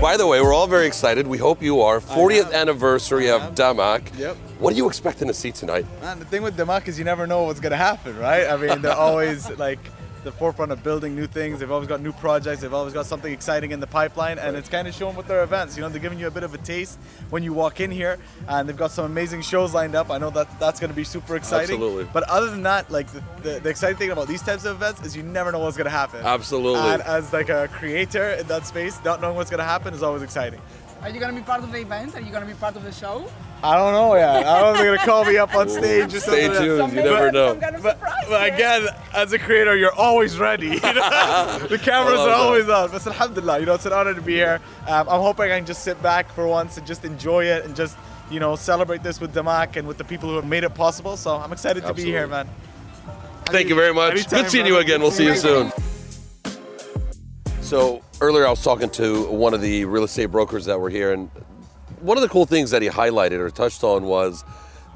By 0.00 0.16
the 0.16 0.26
way, 0.26 0.40
we're 0.40 0.52
all 0.52 0.66
very 0.66 0.88
excited. 0.88 1.24
We 1.24 1.38
hope 1.38 1.62
you 1.62 1.82
are. 1.82 2.00
40th 2.00 2.52
anniversary 2.52 3.30
of 3.30 3.42
Damac. 3.54 4.18
Yep. 4.18 4.36
What 4.58 4.72
are 4.72 4.76
you 4.76 4.88
expecting 4.88 5.28
to 5.28 5.34
see 5.34 5.52
tonight? 5.52 5.86
Man, 6.00 6.18
the 6.18 6.24
thing 6.24 6.42
with 6.42 6.56
Damac 6.56 6.88
is 6.88 6.98
you 6.98 7.04
never 7.04 7.28
know 7.28 7.44
what's 7.44 7.60
gonna 7.60 7.76
happen, 7.76 8.18
right? 8.18 8.48
I 8.48 8.56
mean, 8.56 8.82
they're 8.82 8.92
always 8.92 9.48
like 9.56 9.78
the 10.24 10.32
forefront 10.32 10.72
of 10.72 10.82
building 10.82 11.14
new 11.14 11.26
things. 11.26 11.60
They've 11.60 11.70
always 11.70 11.88
got 11.88 12.00
new 12.00 12.12
projects. 12.12 12.62
They've 12.62 12.72
always 12.72 12.94
got 12.94 13.06
something 13.06 13.32
exciting 13.32 13.70
in 13.70 13.80
the 13.80 13.86
pipeline, 13.86 14.38
and 14.38 14.56
it's 14.56 14.68
kind 14.68 14.88
of 14.88 14.94
shown 14.94 15.14
with 15.14 15.26
their 15.26 15.44
events. 15.44 15.76
You 15.76 15.82
know, 15.82 15.88
they're 15.88 16.00
giving 16.00 16.18
you 16.18 16.26
a 16.26 16.30
bit 16.30 16.42
of 16.42 16.54
a 16.54 16.58
taste 16.58 16.98
when 17.30 17.42
you 17.42 17.52
walk 17.52 17.80
in 17.80 17.90
here, 17.90 18.18
and 18.48 18.68
they've 18.68 18.76
got 18.76 18.90
some 18.90 19.04
amazing 19.04 19.42
shows 19.42 19.74
lined 19.74 19.94
up. 19.94 20.10
I 20.10 20.18
know 20.18 20.30
that 20.30 20.58
that's 20.58 20.80
gonna 20.80 20.94
be 20.94 21.04
super 21.04 21.36
exciting. 21.36 21.76
Absolutely. 21.76 22.08
But 22.12 22.24
other 22.24 22.50
than 22.50 22.62
that, 22.62 22.90
like 22.90 23.06
the, 23.08 23.22
the, 23.42 23.60
the 23.60 23.68
exciting 23.68 23.98
thing 23.98 24.10
about 24.10 24.26
these 24.26 24.42
types 24.42 24.64
of 24.64 24.76
events 24.76 25.02
is 25.02 25.16
you 25.16 25.22
never 25.22 25.52
know 25.52 25.60
what's 25.60 25.76
gonna 25.76 25.90
happen. 25.90 26.20
Absolutely. 26.24 26.80
And 26.80 27.02
as 27.02 27.32
like 27.32 27.50
a 27.50 27.68
creator 27.68 28.30
in 28.30 28.46
that 28.48 28.66
space, 28.66 28.98
not 29.04 29.20
knowing 29.20 29.36
what's 29.36 29.50
gonna 29.50 29.64
happen 29.64 29.94
is 29.94 30.02
always 30.02 30.22
exciting. 30.22 30.60
Are 31.02 31.10
you 31.10 31.20
gonna 31.20 31.34
be 31.34 31.42
part 31.42 31.62
of 31.62 31.70
the 31.70 31.80
event? 31.80 32.14
Are 32.16 32.20
you 32.22 32.32
gonna 32.32 32.46
be 32.46 32.54
part 32.54 32.76
of 32.76 32.82
the 32.82 32.92
show? 32.92 33.28
I 33.64 33.76
don't 33.78 33.94
know 33.94 34.14
yet. 34.14 34.44
I 34.46 34.60
don't 34.60 34.62
know 34.62 34.70
if 34.72 34.76
they're 34.78 34.94
gonna 34.94 35.06
call 35.06 35.24
me 35.24 35.38
up 35.38 35.54
on 35.54 35.70
stage 35.70 36.12
or 36.12 36.20
Stay 36.20 36.44
something. 36.44 36.62
tuned. 36.62 36.92
You 36.92 37.02
never 37.02 37.32
know. 37.32 37.54
But, 37.82 37.98
but 38.28 38.52
again, 38.52 38.86
as 39.14 39.32
a 39.32 39.38
creator, 39.38 39.74
you're 39.74 39.94
always 39.94 40.38
ready. 40.38 40.66
you 40.66 40.80
know? 40.80 41.58
the 41.70 41.78
cameras 41.78 42.20
I 42.20 42.24
love 42.24 42.26
are 42.26 42.28
that. 42.28 42.36
always 42.36 42.68
on. 42.68 42.90
But 42.90 43.06
alhamdulillah, 43.06 43.60
you 43.60 43.64
know, 43.66 43.72
it's 43.72 43.86
an 43.86 43.94
honor 43.94 44.12
to 44.12 44.20
be 44.20 44.34
here. 44.34 44.60
Um, 44.86 45.08
I'm 45.08 45.22
hoping 45.22 45.50
I 45.50 45.56
can 45.56 45.64
just 45.64 45.82
sit 45.82 46.00
back 46.02 46.30
for 46.30 46.46
once 46.46 46.76
and 46.76 46.86
just 46.86 47.06
enjoy 47.06 47.46
it 47.46 47.64
and 47.64 47.74
just, 47.74 47.96
you 48.30 48.38
know, 48.38 48.54
celebrate 48.54 49.02
this 49.02 49.18
with 49.18 49.34
Damac 49.34 49.76
and 49.76 49.88
with 49.88 49.96
the 49.96 50.04
people 50.04 50.28
who 50.28 50.36
have 50.36 50.46
made 50.46 50.64
it 50.64 50.74
possible. 50.74 51.16
So 51.16 51.34
I'm 51.34 51.50
excited 51.52 51.84
to 51.84 51.94
be 51.94 52.04
here, 52.04 52.26
man. 52.26 52.46
Thank 53.46 53.70
you 53.70 53.74
very 53.74 53.94
much. 53.94 54.12
Anytime, 54.12 54.42
Good 54.42 54.50
seeing 54.50 54.66
you 54.66 54.76
again. 54.76 55.00
We'll 55.00 55.10
see 55.10 55.24
you 55.24 55.36
soon. 55.36 55.72
So 57.62 58.02
earlier 58.20 58.46
I 58.46 58.50
was 58.50 58.62
talking 58.62 58.90
to 58.90 59.24
one 59.30 59.54
of 59.54 59.62
the 59.62 59.86
real 59.86 60.04
estate 60.04 60.26
brokers 60.26 60.66
that 60.66 60.78
were 60.78 60.90
here, 60.90 61.12
and 61.14 61.30
one 62.04 62.18
of 62.18 62.22
the 62.22 62.28
cool 62.28 62.44
things 62.44 62.70
that 62.70 62.82
he 62.82 62.88
highlighted 62.88 63.38
or 63.38 63.48
touched 63.48 63.82
on 63.82 64.04
was 64.04 64.44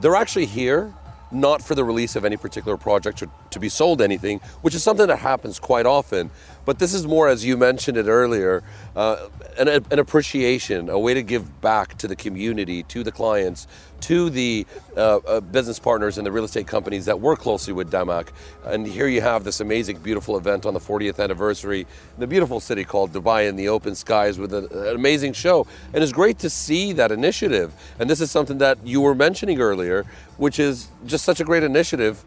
they're 0.01 0.15
actually 0.15 0.45
here 0.45 0.93
not 1.31 1.63
for 1.63 1.75
the 1.75 1.85
release 1.85 2.17
of 2.17 2.25
any 2.25 2.37
particular 2.37 2.77
project 2.77 3.23
or 3.23 3.29
to 3.51 3.59
be 3.59 3.69
sold 3.69 4.01
anything, 4.01 4.41
which 4.63 4.75
is 4.75 4.83
something 4.83 5.07
that 5.07 5.19
happens 5.19 5.59
quite 5.59 5.87
often. 5.87 6.31
But 6.65 6.79
this 6.79 6.95
is 6.95 7.07
more, 7.07 7.29
as 7.29 7.45
you 7.45 7.57
mentioned 7.57 7.97
it 7.97 8.07
earlier, 8.07 8.63
uh, 8.95 9.29
an, 9.59 9.69
an 9.69 9.99
appreciation, 9.99 10.89
a 10.89 10.99
way 10.99 11.15
to 11.15 11.23
give 11.23 11.61
back 11.61 11.99
to 11.99 12.09
the 12.09 12.17
community, 12.17 12.83
to 12.85 13.03
the 13.03 13.13
clients, 13.13 13.67
to 14.01 14.31
the 14.31 14.67
uh, 14.97 15.17
uh, 15.17 15.41
business 15.41 15.79
partners 15.79 16.19
and 16.19 16.27
the 16.27 16.33
real 16.33 16.45
estate 16.45 16.67
companies 16.67 17.07
that 17.07 17.21
work 17.21 17.41
closely 17.41 17.73
with 17.73 17.91
Damac. 17.91 18.29
And 18.65 18.87
here 18.87 19.09
you 19.09 19.21
have 19.21 19.45
this 19.45 19.61
amazing, 19.61 19.99
beautiful 19.99 20.37
event 20.37 20.67
on 20.67 20.75
the 20.75 20.81
40th 20.81 21.23
anniversary 21.23 21.81
in 21.81 22.21
the 22.21 22.27
beautiful 22.27 22.61
city 22.61 22.85
called 22.85 23.13
Dubai 23.13 23.49
in 23.49 23.57
the 23.57 23.69
open 23.69 23.95
skies 23.95 24.39
with 24.39 24.55
an, 24.55 24.69
an 24.71 24.95
amazing 24.95 25.33
show. 25.33 25.67
And 25.93 26.03
it's 26.03 26.13
great 26.13 26.39
to 26.41 26.51
see 26.51 26.93
that 26.93 27.11
initiative. 27.11 27.73
And 27.99 28.09
this 28.09 28.21
is 28.21 28.31
something 28.31 28.59
that 28.59 28.79
you 28.87 29.01
were 29.01 29.15
mentioning 29.15 29.61
earlier, 29.61 30.05
which 30.37 30.59
is 30.59 30.89
just 31.07 31.25
such 31.25 31.41
a 31.41 31.45
great 31.45 31.65
initiative 31.65 32.25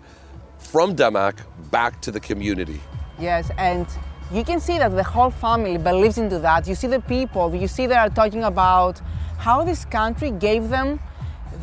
from 0.57 0.95
Damac 0.95 1.39
back 1.71 2.01
to 2.01 2.11
the 2.11 2.19
community. 2.19 2.81
Yes, 3.19 3.51
and 3.57 3.87
you 4.33 4.45
can 4.45 4.61
see 4.61 4.77
that 4.77 4.95
the 4.95 5.03
whole 5.03 5.29
family 5.29 5.77
believes 5.77 6.17
into 6.17 6.39
that. 6.39 6.65
You 6.67 6.75
see 6.75 6.87
the 6.87 7.01
people, 7.01 7.53
you 7.53 7.67
see 7.67 7.85
they 7.85 7.95
are 7.95 8.09
talking 8.09 8.43
about 8.43 9.01
how 9.37 9.63
this 9.63 9.83
country 9.83 10.31
gave 10.31 10.69
them 10.69 10.99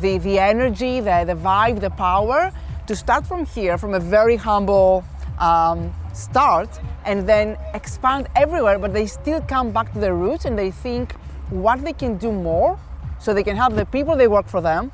the, 0.01 0.19
the 0.19 0.37
energy, 0.37 0.99
the, 0.99 1.23
the 1.25 1.33
vibe, 1.33 1.79
the 1.79 1.89
power 1.89 2.51
to 2.85 2.95
start 2.95 3.25
from 3.25 3.45
here, 3.45 3.77
from 3.77 3.95
a 3.95 3.99
very 3.99 4.35
humble 4.35 5.03
um, 5.39 5.91
start, 6.13 6.69
and 7.05 7.27
then 7.27 7.57
expand 7.73 8.27
everywhere, 8.35 8.77
but 8.77 8.93
they 8.93 9.07
still 9.07 9.41
come 9.41 9.71
back 9.71 9.91
to 9.93 9.99
their 9.99 10.13
roots 10.13 10.45
and 10.45 10.57
they 10.57 10.69
think 10.69 11.13
what 11.49 11.83
they 11.83 11.93
can 11.93 12.17
do 12.17 12.31
more 12.31 12.79
so 13.19 13.33
they 13.33 13.43
can 13.43 13.55
help 13.55 13.75
the 13.75 13.85
people 13.85 14.15
they 14.15 14.27
work 14.27 14.47
for 14.47 14.61
them, 14.61 14.91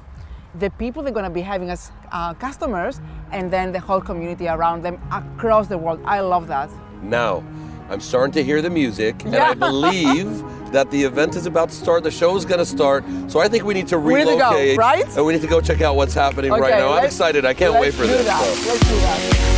the 0.59 0.69
people 0.71 1.03
they're 1.03 1.11
going 1.11 1.25
to 1.25 1.29
be 1.29 1.41
having 1.41 1.69
as 1.69 1.91
uh, 2.13 2.33
customers, 2.35 3.01
and 3.31 3.51
then 3.51 3.73
the 3.73 3.79
whole 3.79 3.99
community 3.99 4.47
around 4.47 4.81
them 4.81 4.97
across 5.11 5.67
the 5.67 5.77
world. 5.77 5.99
I 6.05 6.21
love 6.21 6.47
that. 6.47 6.69
Now, 7.01 7.43
I'm 7.89 7.99
starting 7.99 8.33
to 8.33 8.43
hear 8.43 8.61
the 8.61 8.69
music, 8.69 9.23
and. 9.25 9.35
I 9.35 9.53
believe 9.71 10.43
that 10.71 10.89
the 10.91 11.03
event 11.03 11.35
is 11.35 11.45
about 11.45 11.69
to 11.69 11.75
start. 11.75 12.03
The 12.03 12.11
show 12.11 12.35
is 12.35 12.45
going 12.45 12.59
to 12.59 12.65
start, 12.65 13.03
so 13.27 13.39
I 13.39 13.47
think 13.47 13.63
we 13.63 13.73
need 13.73 13.87
to 13.89 13.99
We 13.99 14.15
need 14.15 14.25
to 14.25 14.37
go, 14.37 14.51
relocate, 14.51 14.77
right? 14.77 15.07
And 15.15 15.25
we 15.25 15.33
need 15.33 15.41
to 15.41 15.47
go 15.47 15.61
check 15.61 15.81
out 15.81 15.95
what's 15.95 16.13
happening 16.13 16.51
right 16.51 16.77
now. 16.77 16.93
I'm 16.93 17.05
excited. 17.05 17.45
I 17.45 17.53
can't 17.53 17.79
wait 17.79 17.93
for 17.93 18.07
this. 18.07 18.25
That. 18.25 18.43
so. 18.43 18.71
Let's 18.71 18.89
do 18.89 18.95
that. 18.95 19.54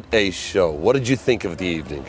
What 0.00 0.14
a 0.14 0.30
show! 0.30 0.70
What 0.70 0.94
did 0.94 1.06
you 1.06 1.14
think 1.14 1.44
of 1.44 1.58
the 1.58 1.66
evening? 1.66 2.06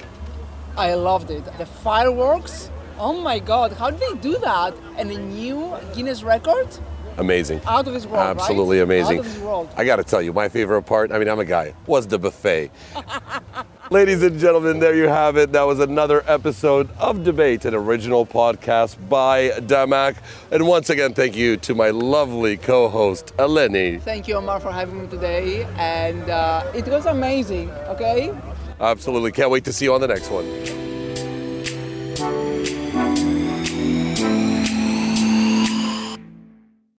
I 0.77 0.93
loved 0.93 1.29
it. 1.29 1.43
The 1.57 1.65
fireworks. 1.65 2.71
Oh 2.97 3.11
my 3.11 3.37
God! 3.37 3.73
How 3.73 3.89
did 3.89 3.99
they 3.99 4.15
do 4.21 4.37
that? 4.37 4.73
And 4.95 5.11
a 5.11 5.17
new 5.17 5.75
Guinness 5.93 6.23
record 6.23 6.69
Amazing. 7.17 7.59
out 7.67 7.85
of 7.85 7.93
this 7.93 8.05
world. 8.05 8.37
right? 8.37 8.37
Absolutely 8.37 8.79
amazing. 8.79 9.17
Out 9.19 9.25
of 9.25 9.33
this 9.33 9.43
world. 9.43 9.69
I 9.75 9.83
got 9.83 9.97
to 9.97 10.05
tell 10.05 10.21
you, 10.21 10.31
my 10.31 10.47
favorite 10.47 10.83
part, 10.83 11.11
I 11.11 11.19
mean, 11.19 11.27
I'm 11.27 11.39
a 11.39 11.43
guy, 11.45 11.73
was 11.85 12.07
the 12.07 12.17
buffet. 12.17 12.71
Ladies 13.91 14.23
and 14.23 14.39
gentlemen, 14.39 14.79
there 14.79 14.95
you 14.95 15.09
have 15.09 15.35
it. 15.35 15.51
That 15.51 15.63
was 15.63 15.81
another 15.81 16.23
episode 16.25 16.89
of 16.97 17.17
DBATE, 17.17 17.65
an 17.65 17.73
original 17.73 18.25
podcast 18.25 18.95
by 19.09 19.49
Damac. 19.49 20.15
And 20.49 20.65
once 20.65 20.89
again, 20.89 21.13
thank 21.13 21.35
you 21.35 21.57
to 21.57 21.75
my 21.75 21.89
lovely 21.89 22.55
co 22.55 22.87
host, 22.87 23.35
Eleni. 23.35 24.01
Thank 24.01 24.29
you, 24.29 24.35
Omar, 24.35 24.61
for 24.61 24.71
having 24.71 25.01
me 25.01 25.07
today, 25.07 25.65
and 25.77 26.29
uh, 26.29 26.71
it 26.73 26.87
was 26.87 27.05
amazing. 27.05 27.69
Okay. 27.89 28.33
Absolutely. 28.79 29.33
Can't 29.33 29.51
wait 29.51 29.65
to 29.65 29.73
see 29.73 29.83
you 29.83 29.93
on 29.93 29.99
the 29.99 30.07
next 30.07 30.31
one. 30.31 30.90